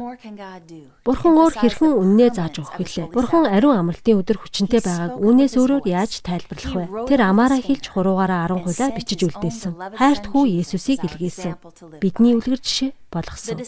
Бурхан 1.05 1.33
өөр 1.37 1.53
хэрхэн 1.53 1.93
үннээ 1.93 2.29
зааж 2.33 2.65
өгөх 2.65 2.81
вүлээ? 2.81 3.13
Бурхан 3.13 3.45
ариун 3.45 3.77
амралтын 3.77 4.17
өдөр 4.25 4.41
хүчинтэй 4.41 4.81
байгааг 4.81 5.21
үүнээс 5.21 5.53
өөрөөр 5.53 5.85
яаж 5.85 6.25
тайлбарлах 6.25 6.73
вэ? 6.73 7.05
Тэр 7.05 7.21
амаараа 7.29 7.61
хэлж 7.61 7.93
хуруугаараа 7.93 8.49
10 8.49 8.65
хуулаа 8.65 8.89
бичиж 8.97 9.21
үлдээсэн. 9.21 9.73
Хайрт 10.01 10.25
хүү 10.33 10.43
Есүсийг 10.65 11.05
илгээсэн. 11.05 11.61
Бидний 12.01 12.33
үлгэр 12.33 12.57
жишээ 12.57 12.97
болгосон. 13.13 13.61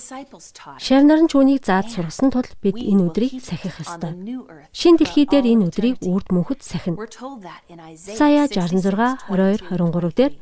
Шавнар 0.81 1.21
нь 1.21 1.29
түүнийг 1.29 1.61
зааж 1.61 1.93
сургасан 1.93 2.33
тул 2.33 2.49
бид 2.61 2.77
энэ 2.81 3.05
өдрийг 3.05 3.37
сахих 3.37 3.85
ёстой. 3.85 4.17
Шин 4.73 4.97
дэлхий 4.97 5.29
дээр 5.29 5.45
энэ 5.45 5.69
өдрийг 5.69 6.01
үрд 6.01 6.33
мөнхөд 6.33 6.65
сахина. 6.65 6.97
Сая 7.97 8.49
66 8.49 9.29
22 9.29 9.69
23 9.69 10.17
дээр 10.17 10.33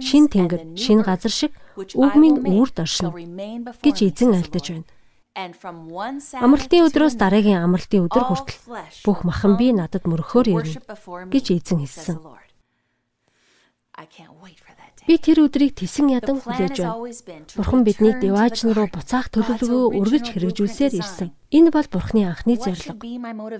Шин 0.00 0.28
тэнгэр, 0.30 0.78
шин 0.78 1.02
газар 1.02 1.32
шиг 1.32 1.52
үг 1.76 2.12
минь 2.14 2.38
үрд 2.42 2.78
оршино 2.80 3.10
гэж 3.14 3.96
эзэн 4.08 4.38
альдаж 4.38 4.66
байна. 4.70 4.86
Амралтын 5.34 6.86
өдрөөс 6.86 7.18
дараагийн 7.18 7.66
амралтын 7.66 8.06
өдөр 8.06 8.24
хүртэл 8.30 8.58
бүх 9.02 9.26
махан 9.26 9.58
би 9.58 9.74
надад 9.74 10.06
мөрөхөөр 10.06 10.46
ирнэ 10.54 10.78
гэж 11.34 11.46
эзэн 11.58 11.82
хэлсэн. 11.82 12.22
Би 15.04 15.20
тэр 15.20 15.44
өдрийг 15.44 15.76
тесэн 15.76 16.08
ядан 16.08 16.40
хүлээж 16.40 16.80
байна. 16.80 17.12
Бурхан 17.60 17.84
биднийг 17.84 18.24
деваажн 18.24 18.72
руу 18.72 18.88
буцаах 18.88 19.28
төлөвлөгөө 19.28 20.00
үргэлж 20.00 20.26
хэрэгжүүлсээр 20.32 20.96
ирсэн. 20.96 21.28
Энэ 21.52 21.68
бол 21.68 21.84
Бурханы 21.92 22.24
анхны 22.24 22.56
зорилго. 22.56 22.96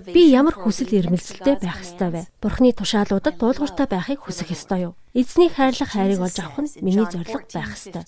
Би 0.09 0.21
ямар 0.33 0.57
хүсэл 0.57 0.89
эрмэлзэлтэй 0.89 1.61
байх 1.61 1.85
ёстой 1.85 2.09
вэ? 2.09 2.21
Бурханы 2.41 2.73
тушаалуудад 2.73 3.37
дуулууртай 3.37 3.85
байхыг 3.85 4.25
хүсэх 4.25 4.49
ёстой 4.57 4.89
юу? 4.89 4.93
Эзний 5.13 5.53
хайрлах 5.53 5.93
хайрыг 5.93 6.25
олж 6.25 6.37
авах 6.41 6.65
нь 6.65 6.73
миний 6.81 7.05
зорилго 7.05 7.45
байх 7.53 7.77
ёстой. 7.77 8.03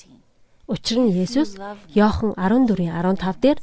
Учир 0.65 0.97
нь 1.05 1.13
Есүс 1.13 1.61
Иохан 1.93 2.33
14:15 2.33 3.37
дээр 3.37 3.59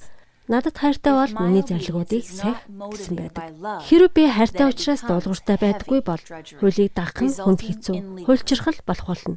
Надад 0.47 0.77
хайртай 0.77 1.13
бол 1.17 1.33
миний 1.41 1.65
зарилгуудыг 1.65 2.23
сах 2.23 2.69
гэсэн 2.69 3.17
байдаг. 3.17 3.49
Хэрвээ 3.89 4.13
би 4.13 4.25
хайртай 4.29 4.69
учраас 4.69 5.01
дуулууртай 5.01 5.57
байдаггүй 5.57 6.01
бол 6.05 6.21
хуулийг 6.61 6.93
дагах 6.93 7.25
нь 7.25 7.33
хүнд 7.33 7.61
хэцүү, 7.65 8.29
хуульчрахал 8.29 8.77
болох 8.85 9.09
болно. 9.09 9.37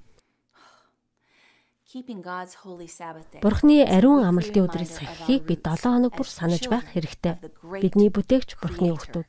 Бурхны 1.88 3.78
ариун 3.88 4.28
амралтын 4.28 4.68
өдрийг 4.68 4.92
сахихыг 4.92 5.48
бид 5.48 5.64
7 5.64 5.88
хоног 5.88 6.12
бүр 6.20 6.28
санаж 6.28 6.68
байх 6.68 6.84
хэрэгтэй. 6.92 7.40
Бидний 7.64 8.12
бүтээгч 8.12 8.60
Бурхны 8.60 8.92
хүүхдүүд. 8.92 9.28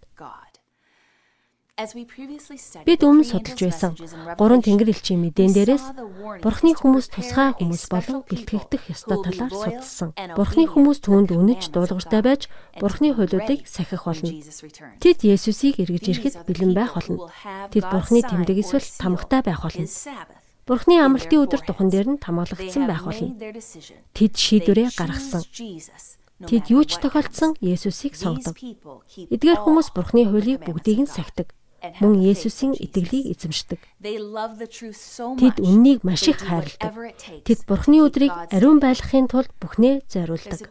Бид 2.83 3.01
өмнө 3.07 3.23
судалж 3.23 3.61
байсан 3.63 3.95
гурван 4.35 4.67
тэнгэр 4.67 4.91
элчийн 4.91 5.23
мэдэн 5.23 5.55
дээрээс 5.55 5.87
Бурхны 6.43 6.75
хүмүүс 6.75 7.07
тусгай 7.15 7.55
хүмүүс 7.55 7.85
болон 7.95 8.27
бэлтгэгдэх 8.27 8.91
ёстой 8.91 9.23
талаар 9.23 9.55
судалсан. 9.55 10.11
Бурхны 10.35 10.67
хүмүүс 10.67 10.99
түүнд 11.07 11.31
үнэж 11.39 11.71
дуулууртай 11.71 12.27
байж 12.27 12.51
Бурхны 12.83 13.15
хуулиудыг 13.15 13.71
сахих 13.71 14.11
болно. 14.11 14.35
Тэд 14.99 15.23
Есүсийг 15.23 15.79
эргэж 15.79 16.05
ирэхэд 16.11 16.35
бэлэн 16.43 16.75
байх 16.75 16.99
болно. 16.99 17.31
Тэд 17.71 17.87
Бурхны 17.87 18.27
тэмдэг 18.27 18.59
эсвэл 18.67 18.83
тамгатай 18.99 19.47
байх 19.47 19.63
болно. 19.63 19.87
Бурхны 20.69 21.01
амралтын 21.01 21.49
өдөр 21.49 21.63
тухан 21.65 21.89
дээр 21.89 22.09
нь 22.13 22.21
тамгалагдсан 22.21 22.85
байх 22.85 23.09
болно. 23.09 23.33
Тэд 24.13 24.33
шийдвэрээ 24.37 24.93
гаргасан. 24.93 25.43
Тэд 26.45 26.65
юу 26.69 26.85
ч 26.85 27.01
тохиолдсон 27.01 27.57
Есүсийг 27.65 28.15
сонгодог. 28.15 28.55
Эдгээр 29.33 29.65
хүмүүс 29.65 29.89
Бурхны 29.97 30.29
хуулийг 30.29 30.63
бүгдийг 30.69 31.09
нь 31.09 31.11
сахидаг 31.11 31.57
мөн 32.03 32.19
Есүсийн 32.19 32.75
итгэлийг 32.75 33.39
эзэмшдэг. 33.39 33.81
Тэд 35.39 35.57
үннийг 35.63 36.03
маш 36.03 36.27
их 36.27 36.43
хайрладаг. 36.43 37.15
Тэд 37.47 37.61
Бурхны 37.71 38.03
өдрийг 38.03 38.35
ариун 38.51 38.83
байлгахын 38.83 39.31
тулд 39.31 39.51
бүхнээ 39.63 40.03
зориулдаг. 40.11 40.69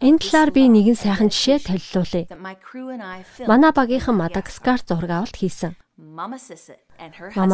Энэ 0.00 0.18
талаар 0.22 0.50
би 0.54 0.62
нэгэн 0.70 0.94
сайхан 0.94 1.26
жишээ 1.26 1.58
танилцуулъя. 1.66 2.30
Манай 3.50 3.72
багийнхан 3.74 4.14
Мадагаскар 4.14 4.78
зураг 4.86 5.10
авалт 5.10 5.34
хийсэн. 5.34 5.74
Мама 5.98 6.38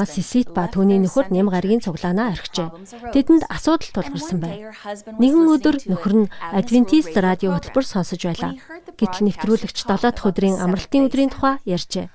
Сисит 0.05 0.53
ба 0.53 0.69
түүний 0.69 1.01
нөхөр 1.01 1.33
нэм 1.33 1.49
гарагийн 1.49 1.81
цуглаанаа 1.81 2.37
орхижээ. 2.37 2.69
Тэдэнд 3.17 3.49
асуудал 3.49 3.91
тулгарсан 3.97 4.39
байна. 4.45 4.77
Нэгэн 5.17 5.49
өдөр 5.49 5.77
нөхөр 5.89 6.15
нь 6.21 6.31
Адвентист 6.53 7.17
радио 7.17 7.57
хөтөлбөр 7.57 7.87
сонсож 7.89 8.21
байлаа. 8.21 8.53
Гэтэл 9.01 9.25
нэвтрүүлэгч 9.33 9.89
7 9.89 10.13
дахь 10.13 10.29
өдрийн 10.29 10.61
амралтын 10.61 11.09
өдрийн 11.09 11.33
тухай 11.33 11.57
ярьжээ. 11.65 12.13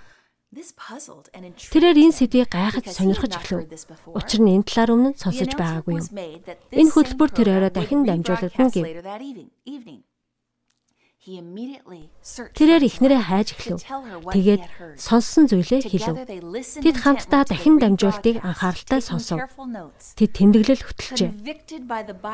Тэрээр 0.50 1.98
энэ 2.10 2.18
сэдвийг 2.18 2.50
гайхаж 2.50 2.86
сонирхож 2.90 3.34
эхлэв. 3.38 3.70
Учир 4.18 4.42
нь 4.42 4.54
энэ 4.58 4.66
талаар 4.66 4.90
өмнө 4.94 5.18
сонсож 5.18 5.54
байгаагүй 5.54 5.94
юм. 6.02 6.06
Энэ 6.74 6.94
хөтөлбөр 6.94 7.30
тэр 7.34 7.50
орой 7.54 7.70
дахин 7.74 8.02
дамжуулагдана 8.06 8.70
гэв. 8.74 8.86
Тэрээр 11.20 12.84
ихнэрээ 12.88 13.22
хайж 13.28 13.52
эхлэв. 13.52 13.84
Тэгээд 14.32 14.64
сонссон 14.96 15.52
зүйлээ 15.52 15.92
хэлв. 15.92 16.16
Тэд 16.80 16.96
хамтдаа 16.96 17.44
дахин 17.44 17.76
дамжуултыг 17.76 18.40
анхааралтай 18.40 19.04
сонсов. 19.04 19.44
Тэд 20.16 20.32
тэмдэглэл 20.32 20.80
хөтөлжээ. 20.80 21.32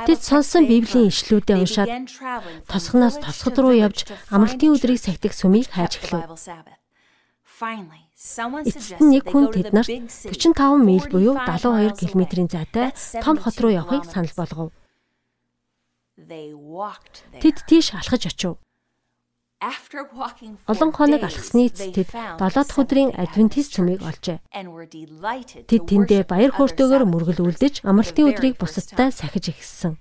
Тэд 0.06 0.22
сонссон 0.22 0.70
Библийн 0.70 1.10
ишлүүдээ 1.10 1.66
уншаад 1.66 1.90
тосгоноос 2.70 3.18
тосгод 3.26 3.58
руу 3.58 3.74
явж 3.74 4.06
амралтын 4.30 4.78
өдрийг 4.78 5.02
сахидаг 5.02 5.34
сүмийг 5.34 5.74
хайж 5.74 6.06
эхлэв. 6.06 6.38
Эцэст 8.70 9.02
нь 9.02 9.12
нэг 9.18 9.26
хүн 9.26 9.50
тэднэрт 9.50 9.90
45 10.30 10.78
миль 10.78 11.10
буюу 11.10 11.34
72 11.42 12.14
км-ийн 12.14 12.54
зайтай 12.54 12.94
том 13.18 13.42
хот 13.42 13.58
руу 13.58 13.74
явахыг 13.74 14.06
санал 14.06 14.30
болгов. 14.38 14.70
Тэд 17.42 17.58
тийш 17.66 17.92
алхаж 17.98 18.30
очив. 18.30 18.62
Олон 19.66 20.92
хоног 20.94 21.24
алхсны 21.26 21.66
эцэст 21.66 21.98
тэд 21.98 22.10
7 22.14 22.38
дахь 22.38 22.78
өдрийн 22.78 23.12
адвентист 23.18 23.74
цөмийг 23.74 24.06
олжээ. 24.06 24.38
Тэд 25.66 25.84
тэндээ 25.90 26.22
баяр 26.30 26.54
хөөртэйгээр 26.54 27.04
мөргөл 27.10 27.50
үлдэж 27.50 27.82
амралтын 27.82 28.30
өдрийг 28.30 28.62
бусадтай 28.62 29.10
сахиж 29.10 29.50
эхэлсэн. 29.50 29.98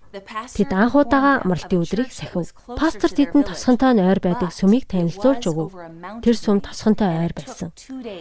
Тэд 0.52 0.68
анх 0.68 0.92
удаага 0.92 1.40
амралтын 1.48 1.80
өдрийг 1.80 2.12
сахив. 2.12 2.52
Пастор 2.76 3.08
тэдэнд 3.08 3.48
тосгонтой 3.48 3.96
нойр 3.96 4.20
байдаг 4.20 4.52
сүмийг 4.52 4.84
танилцуулж 4.84 5.48
өгөв. 5.48 5.72
Тэр 6.20 6.36
сүм 6.36 6.60
тосгонтой 6.60 7.24
ойр 7.24 7.32
байсан. 7.32 7.72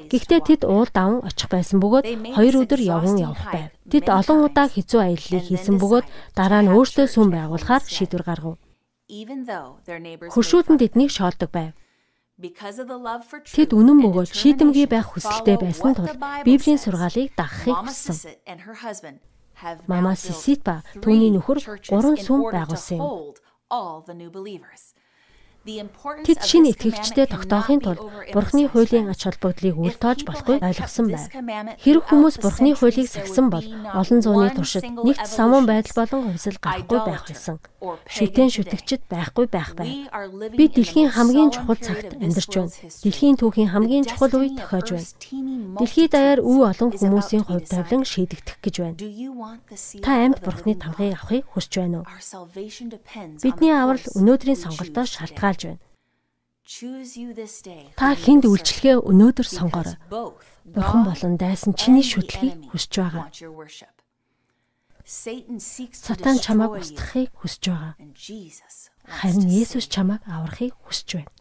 Гэхдээ 0.08 0.42
тэд 0.48 0.62
уул 0.64 0.88
даван 0.88 1.28
очих 1.28 1.52
байсан 1.52 1.84
бөгөөд 1.84 2.40
хоёр 2.40 2.56
өдөр 2.64 2.80
явган 2.80 3.20
явах 3.20 3.44
байв. 3.52 3.70
Тэд 3.92 4.08
олон 4.08 4.48
удаа 4.48 4.72
хэцүү 4.72 5.00
аяллыг 5.12 5.44
хийсэн 5.44 5.76
бөгөөд 5.76 6.08
дараа 6.40 6.64
нь 6.64 6.72
өөртөө 6.72 7.08
сүм 7.12 7.36
байгуулахаар 7.36 7.84
шийдвэр 7.84 8.24
гаргав. 8.24 8.56
Хуршууд 9.10 10.68
нь 10.72 10.80
тэднийг 10.80 11.12
шоолдог 11.12 11.52
байв. 11.52 11.74
Тэд 12.40 13.72
үнэн 13.78 13.98
бөгөөд 14.02 14.32
шийдэмгий 14.34 14.88
байх 14.90 15.14
хүсэлтэй 15.14 15.58
байсан 15.60 15.94
тул 15.94 16.10
Библийн 16.48 16.82
сургаалыг 16.82 17.36
дагахыг 17.38 17.78
хүссэн. 17.86 19.22
Мама 19.86 20.16
Сисит 20.18 20.66
ба 20.66 20.82
түүний 20.98 21.30
нөхөр 21.36 21.62
гурван 21.88 22.18
сүм 22.18 22.50
байгуулсан 22.50 22.98
юм. 22.98 23.38
Тэд 25.64 26.44
шинэ 26.44 26.76
итгэгчдэд 26.76 27.32
тогтоохын 27.32 27.80
тулд 27.80 28.04
Бурхны 28.36 28.68
хуулийн 28.68 29.08
ач 29.08 29.24
холбогдлыг 29.24 29.80
үл 29.80 29.96
тоож 29.96 30.28
болохгүй 30.28 30.60
ойлгосон 30.60 31.08
байв. 31.08 31.32
Хэрэг 31.80 32.04
хүмүүс 32.04 32.36
Бурхны 32.44 32.76
хуулийг 32.76 33.08
сахисан 33.08 33.48
бол 33.48 33.64
олон 33.64 34.20
зууны 34.20 34.52
туршид 34.52 34.84
нэгт 34.84 35.24
самуун 35.24 35.64
байдал 35.64 36.04
болон 36.04 36.36
хувьсэл 36.36 36.60
гарахгүй 36.60 37.00
байх 37.08 37.24
байсан. 37.24 37.64
Шүтэн 38.12 38.52
шүтгчд 38.52 39.08
байхгүй 39.08 39.48
байх 39.48 39.72
байв. 39.80 39.88
Би 40.52 40.68
дэлхийн 40.68 41.16
хамгийн 41.16 41.56
чухал 41.56 41.80
цагт 41.80 42.12
амьдарч 42.20 42.52
байна. 42.52 42.76
Дэлхийн 43.00 43.40
түүхийн 43.40 43.72
хамгийн 43.72 44.04
чухал 44.04 44.36
үед 44.36 44.60
тохиож 44.60 45.00
байна. 45.00 45.80
Дэлхийд 45.80 46.12
даяар 46.12 46.40
өв 46.44 46.60
олон 46.60 46.92
хүмүүсийн 46.92 47.44
хувь 47.48 47.68
тавилан 47.72 48.04
шийдэгдэх 48.04 48.60
гэж 48.60 48.76
байна. 48.84 49.00
Та 50.04 50.12
амьд 50.28 50.44
Бурхны 50.44 50.76
тамгыг 50.76 51.16
авахыг 51.16 51.48
хүсэж 51.56 51.74
байна 51.80 52.04
уу? 52.04 52.08
Бидний 53.44 53.72
аврал 53.72 54.04
өнөөдрийн 54.16 54.60
сонголтоос 54.60 55.12
шалтгаалж 55.20 55.53
байна. 55.62 55.82
Та 58.00 58.16
хүнд 58.16 58.48
үйлчлэгээ 58.48 58.98
өнөөдөр 59.04 59.48
сонгоорой. 59.48 59.98
Бурхан 60.64 61.04
болон 61.04 61.36
дайсан 61.36 61.76
чиний 61.76 62.06
шүтлгийг 62.08 62.72
хүсэж 62.72 62.94
байгаа. 63.04 63.28
Сатан 65.04 66.40
чамааг 66.40 66.80
устгахыг 66.80 67.36
хүсэж 67.36 67.64
байгаа. 67.68 67.94
Харин 69.04 69.52
Есүс 69.52 69.92
чамааг 69.92 70.24
аврахыг 70.24 70.72
хүсэж 70.88 71.20
байна. 71.20 71.32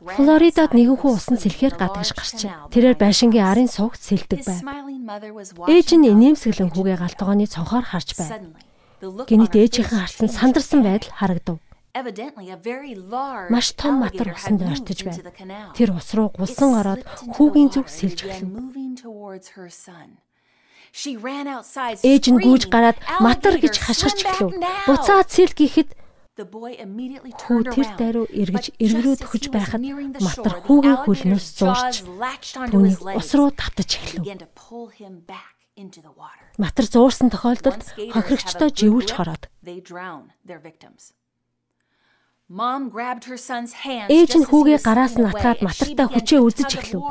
Флоридад 0.00 0.72
нэгэн 0.72 0.96
хүн 0.96 1.20
усан 1.20 1.36
сэлхээр 1.36 1.76
гадагш 1.76 2.16
гарчээ. 2.16 2.72
Тэрээр 2.72 2.96
байшингийн 2.96 3.44
арын 3.44 3.68
суугт 3.68 4.00
сэлдэг 4.00 4.40
байв. 4.40 4.64
Ээж 5.68 5.88
нь 6.00 6.08
инээмсэглэн 6.08 6.72
хүүгээ 6.72 6.96
галтгооны 6.96 7.44
цонхоор 7.44 7.84
харж 7.84 8.16
байв. 8.16 8.56
Гэнэт 9.04 9.54
ээжийнхэн 9.54 10.00
харсан 10.00 10.28
сандарсан 10.32 10.80
байдал 10.80 11.12
харагдав. 11.12 11.60
Маш 13.50 13.68
том 13.74 13.94
матар 14.02 14.28
усанд 14.34 14.62
ойртож 14.62 15.00
байна. 15.02 15.72
Тэр 15.74 15.90
ус 15.98 16.08
руу 16.14 16.28
гулсан 16.34 16.70
ороод 16.80 17.02
хүүгийн 17.34 17.70
зүг 17.74 17.86
сэлж 17.88 18.24
эхлэв. 18.26 18.54
Ээж 22.02 22.24
нь 22.32 22.40
гүйж 22.42 22.62
гараад 22.72 22.98
матар 23.20 23.54
гэж 23.60 23.74
хашгирч 23.82 24.20
эхлэв. 24.24 24.52
Буцаад 24.88 25.28
сэл 25.28 25.52
гэхэд 25.52 25.90
Хүү 26.38 27.60
тэр 27.74 27.88
дайруу 27.98 28.30
эргэж 28.30 28.78
эргэрүү 28.78 29.16
төхөж 29.26 29.50
байхад 29.50 29.82
матар 30.22 30.54
хүүгийн 30.70 31.02
хөлнөөс 31.02 31.46
зуурч 31.58 32.06
түүнийг 32.70 33.02
ус 33.02 33.30
руу 33.34 33.50
татаж 33.50 33.98
эхлэв. 33.98 34.22
Матар 36.62 36.86
зуурсан 36.86 37.34
тохиолдолд 37.34 37.82
хохирогчдоо 38.14 38.70
живүүлж 38.70 39.10
хороод 39.18 39.50
Ээж 42.48 44.32
нь 44.40 44.48
хүүгээ 44.48 44.80
гараас 44.80 45.20
нь 45.20 45.28
атгаад 45.28 45.60
матартай 45.60 46.08
хүчээ 46.08 46.40
үзэж 46.40 46.70
эхлэв. 46.80 47.04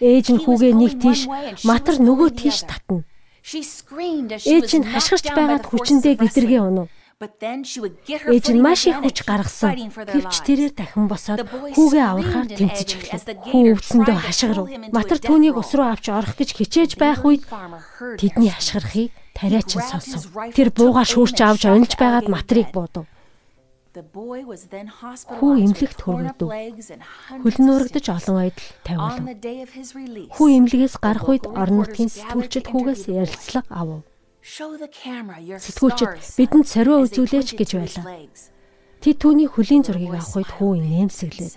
Ээж 0.00 0.26
нь 0.32 0.40
хүүгээ 0.40 0.72
нэг 0.72 0.92
тийш 0.96 1.28
матар 1.68 2.00
нөгөө 2.00 2.30
тийш 2.32 2.64
татна. 2.64 3.04
Ээж 3.44 4.70
нь 4.80 4.88
хашгирч 4.88 5.26
байгаад 5.36 5.68
хүчэндээ 5.68 6.24
гидэргээ 6.24 6.62
унав. 6.64 6.88
Ээж 7.20 8.46
нь 8.56 8.64
маш 8.64 8.88
их 8.88 8.96
хүч 9.04 9.28
гаргасан. 9.28 9.76
Гэвч 9.92 10.34
тэрээр 10.40 10.72
дахин 10.72 11.12
босоод 11.12 11.44
хүүгээ 11.76 12.04
аврахаар 12.08 12.48
тэмцэж 12.48 12.88
эхлэв. 12.96 13.44
Хүү 13.44 13.76
өвдсөндөө 13.76 14.16
хашгирав. 14.24 14.66
Матар 14.88 15.20
түүнийг 15.20 15.60
ус 15.60 15.76
руу 15.76 15.92
авч 15.92 16.08
орох 16.08 16.32
гэж 16.40 16.56
хичээж 16.56 16.96
байх 16.96 17.28
үед 17.28 17.44
тэдний 18.16 18.48
хашгирахыг 18.56 19.12
тариач 19.36 19.76
нь 19.76 19.84
сонсов. 19.84 20.32
Тэр 20.56 20.72
буугаар 20.72 21.04
шүүрч 21.04 21.38
авч 21.44 21.68
онилж 21.68 21.92
байгаад 22.00 22.32
матрыг 22.32 22.72
буудав. 22.72 23.04
Хүү 23.92 25.52
эмнэлэгт 25.60 26.00
хөргөгдөв. 26.00 26.48
Хөлн 27.44 27.64
нуурагдаж 27.68 28.06
олон 28.08 28.36
ойдл 28.48 28.64
тавиулав. 28.88 29.20
Хүү 30.32 30.48
эмнэлгээс 30.56 30.96
гарах 30.96 31.28
үед 31.28 31.44
орон 31.44 31.84
нутгийн 31.84 32.08
сэтгүүлчд 32.08 32.72
хүүгээс 32.72 33.02
ярилцлага 33.12 33.68
авав. 33.68 34.00
Сэтгүүлчид 34.40 36.08
бидэнд 36.40 36.66
сорио 36.72 37.04
үзүүлээч 37.04 37.52
гэж 37.52 37.70
байлаа. 37.76 38.16
Тэд 39.04 39.16
түүний 39.20 39.48
хөлийн 39.52 39.84
зургийг 39.84 40.16
авах 40.16 40.40
үед 40.40 40.50
хүү 40.56 40.72
нэмсэглээд. 40.80 41.54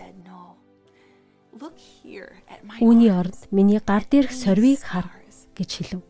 Үүний 2.83 3.11
орд 3.15 3.47
миний 3.55 3.79
гар 3.79 4.03
дээрх 4.03 4.35
сорвийг 4.35 4.83
хар 4.83 5.07
гэж 5.55 5.71
хэлв. 5.71 6.03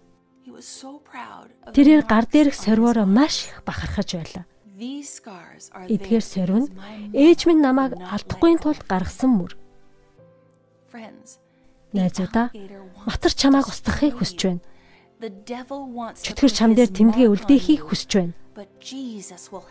Тэрээр 1.69 2.01
гар 2.09 2.26
дээрх 2.26 2.57
сорвоороо 2.57 3.05
маш 3.05 3.45
их 3.45 3.61
бахархаж 3.61 4.09
байлаа. 4.17 4.45
Эдгээр 4.76 6.26
сорив 6.26 6.57
нь 6.67 6.69
ээж 7.15 7.39
минь 7.47 7.63
намайг 7.63 7.95
алдахгүй 7.95 8.59
тулд 8.59 8.84
гаргасан 8.88 9.32
мөр. 9.36 9.53
Найзуудаа 11.95 12.51
матар 13.07 13.34
чамааг 13.34 13.71
устгахыг 13.71 14.19
хүсэж 14.19 14.39
байна 14.43 14.63
Чөтгөр 15.15 16.51
чам 16.51 16.76
дээр 16.76 16.91
тэмдгээ 16.91 17.32
үлдээхийг 17.32 17.88
хүсэж 17.88 18.11
байна. 18.19 18.36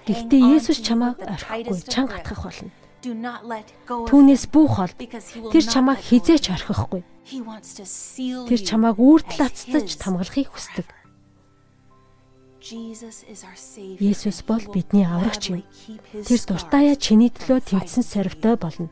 Гэхдээ 0.08 0.42
Есүс 0.56 0.80
чамайг 0.80 1.20
орхихгүй 1.20 1.78
чан 1.84 2.08
гатгах 2.08 2.48
болно. 2.48 2.72
Түүнээс 3.04 4.48
бүх 4.48 4.80
ол 4.80 4.92
тэр 5.52 5.64
чамайг 5.68 6.00
хизээч 6.00 6.48
орхихгүй. 6.48 7.04
Тэр 8.48 8.60
чамайг 8.64 8.96
үрдлацтаж 8.96 9.88
тамгалахыг 10.00 10.48
хүсдэг. 10.48 10.88
Есүс 12.64 14.40
бол 14.48 14.64
бидний 14.72 15.04
аврагч 15.04 15.52
юм. 15.52 15.60
Тэр 16.24 16.40
дуртаяа 16.48 16.96
чиний 16.96 17.28
төлөө 17.28 17.60
тэмцсэн 17.60 18.00
сорвтой 18.00 18.56
болно. 18.56 18.88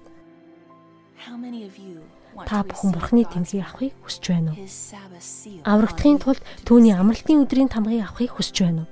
Та 2.44 2.60
бүхэн 2.68 2.92
Бурхны 2.92 3.24
тэмцгийг 3.24 3.64
авахыг 3.64 3.96
хүсэж 4.04 4.24
байна 4.28 4.52
уу? 4.52 4.68
Аврагдахын 5.64 6.20
тулд 6.20 6.42
түүний 6.68 6.92
амралтын 6.92 7.48
өдрийн 7.48 7.72
тамгыг 7.72 8.04
авахыг 8.04 8.36
хүсэж 8.36 8.56
байна 8.60 8.84
уу? 8.84 8.90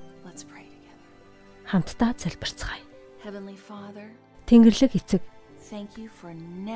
Хамтдаа 1.69 2.17
залбирцгаая. 2.17 2.81
Тэнгэрлэг 4.49 4.97
эцэг 4.97 5.23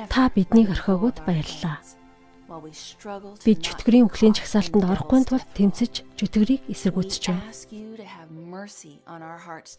Та 0.07 0.29
биднийг 0.29 0.69
орхиогод 0.71 1.19
баярлалаа. 1.27 1.83
Бид 2.45 3.59
чөтгөрийн 3.65 4.05
өхлийн 4.05 4.37
чагсаалтанд 4.37 4.85
орохгүй 4.85 5.25
тулд 5.25 5.49
тэмцэж 5.57 6.05
чөтгөрийг 6.13 6.61
эсэргүүцэж 6.69 7.23
байна. 7.33 7.49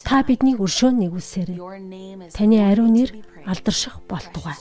Та 0.03 0.27
биднийг 0.27 0.59
өршөөн 0.59 0.99
нэгүүлсээрэй. 0.99 1.59
Таны 2.35 2.59
ариун 2.67 2.93
нэр 2.99 3.11
алдарших 3.47 4.03
болтугай. 4.11 4.59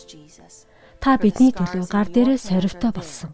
Та 1.01 1.17
бидний 1.17 1.49
төлөө 1.49 1.89
гар 1.89 2.05
дээрээ 2.13 2.37
сорвтой 2.37 2.93
болсон. 2.93 3.33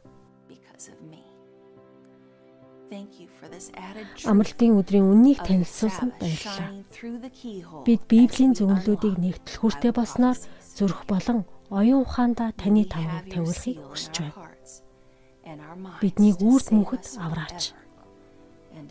Амралтын 4.24 4.76
өдрийн 4.80 5.07
үннийг 5.07 5.39
танилцуулсанд 5.43 6.15
баярлалаа. 6.19 6.72
Бид 7.88 8.01
Библийн 8.07 8.55
зөвнөлүүдийг 8.55 9.15
нэгтэл 9.19 9.59
хүртээ 9.59 9.91
болсноор 9.95 10.39
зүрх 10.76 11.07
болон 11.07 11.47
оюун 11.72 12.03
ухаандаа 12.03 12.51
таны 12.51 12.84
тамгыг 12.84 13.32
тавиулахыг 13.32 13.80
хүсэж 13.88 14.15
байна. 14.19 14.50
Биднийг 16.01 16.37
үрд 16.41 16.67
мөнхөд 16.71 17.05
авраач. 17.19 17.73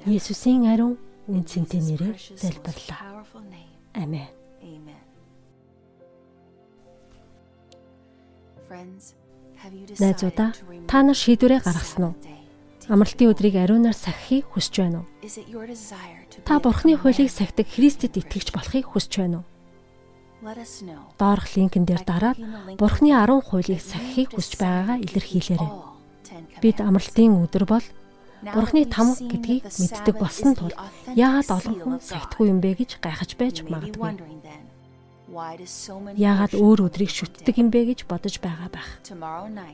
Есүсийн 0.06 0.68
ариун 0.68 0.98
үнцэнтэй 1.28 1.80
нэрээр 1.80 2.16
залбирлаа. 2.36 3.24
Амен. 3.94 4.28
Найзуудаа 10.00 10.54
та 10.86 10.98
нар 11.02 11.18
шийдвэрээ 11.18 11.60
гаргасан 11.60 12.14
уу? 12.14 12.14
Амралтын 12.88 13.30
өдрийг 13.30 13.58
ариунаар 13.58 13.94
сахихыг 13.98 14.46
хүсэж 14.54 14.74
байна 14.82 15.02
уу? 15.02 15.08
Та 16.46 16.58
Бурхны 16.62 16.96
хуулийг 16.96 17.30
сахидаг 17.30 17.66
Христэд 17.66 18.18
итгэж 18.18 18.54
болохыг 18.54 18.86
хүсэж 18.88 19.12
байна 19.20 19.42
уу? 19.42 19.46
Доорх 21.20 21.46
линкэн 21.52 21.84
дээр 21.84 22.02
дараад 22.06 22.38
Бурхны 22.80 23.12
10 23.12 23.42
хуулийг 23.44 23.82
сахихыг 23.84 24.38
хүсэж 24.38 24.56
байгаагаа 24.56 24.98
илэрхийлээрэй. 25.04 25.89
Бид 26.62 26.78
амралтын 26.80 27.38
өдөр 27.44 27.64
бол 27.66 27.86
Бурхны 28.40 28.88
тамга 28.88 29.20
гэдгийг 29.20 29.68
мэддэг 29.68 30.16
болсон 30.16 30.56
тул 30.56 30.72
яагаад 31.12 31.50
олон 31.52 31.76
хүн 31.76 31.98
сахихгүй 32.00 32.48
юм 32.48 32.64
бэ 32.64 32.72
гэж 32.80 32.96
гайхаж 33.04 33.36
байж 33.36 33.60
магадгүй. 33.68 34.16
Яагаад 36.16 36.52
өөр 36.56 36.88
өдрийг 36.88 37.12
шүтдэг 37.12 37.60
юм 37.60 37.68
бэ 37.68 37.92
гэж 37.92 38.08
бодож 38.08 38.40
байгаа 38.40 38.72
байх. 38.72 38.88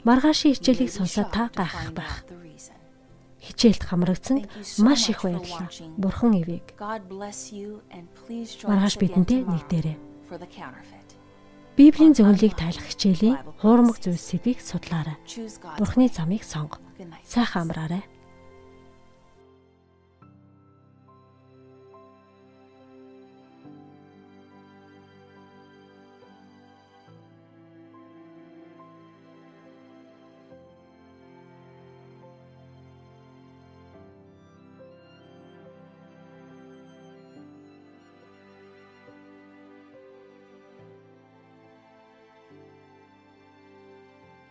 Маргаашийн 0.03 0.59
хичээлийг 0.59 0.91
сонсоод 0.91 1.31
та 1.31 1.47
гайхах 1.55 1.95
байх. 1.95 2.27
Хичээлд 3.39 3.83
хамрагдсанд 3.87 4.51
маш 4.83 5.07
их 5.09 5.23
баярлалаа. 5.23 5.71
Бурхан 5.95 6.35
ивэг. 6.35 6.75
Маргааш 8.67 8.99
бидэнтэй 8.99 9.47
нэгдээрэй. 9.47 9.97
Библийн 11.77 12.17
зөвнөлийг 12.17 12.57
тайлах 12.57 12.89
хичээлийн 12.89 13.37
хуурмаг 13.61 14.01
зүйлс 14.01 14.33
сэдвийг 14.33 14.65
судлаарай. 14.65 15.21
Бурхны 15.77 16.09
замыг 16.09 16.41
сонго. 16.41 16.81
Сайхан 17.21 17.69
амраарай. 17.69 18.01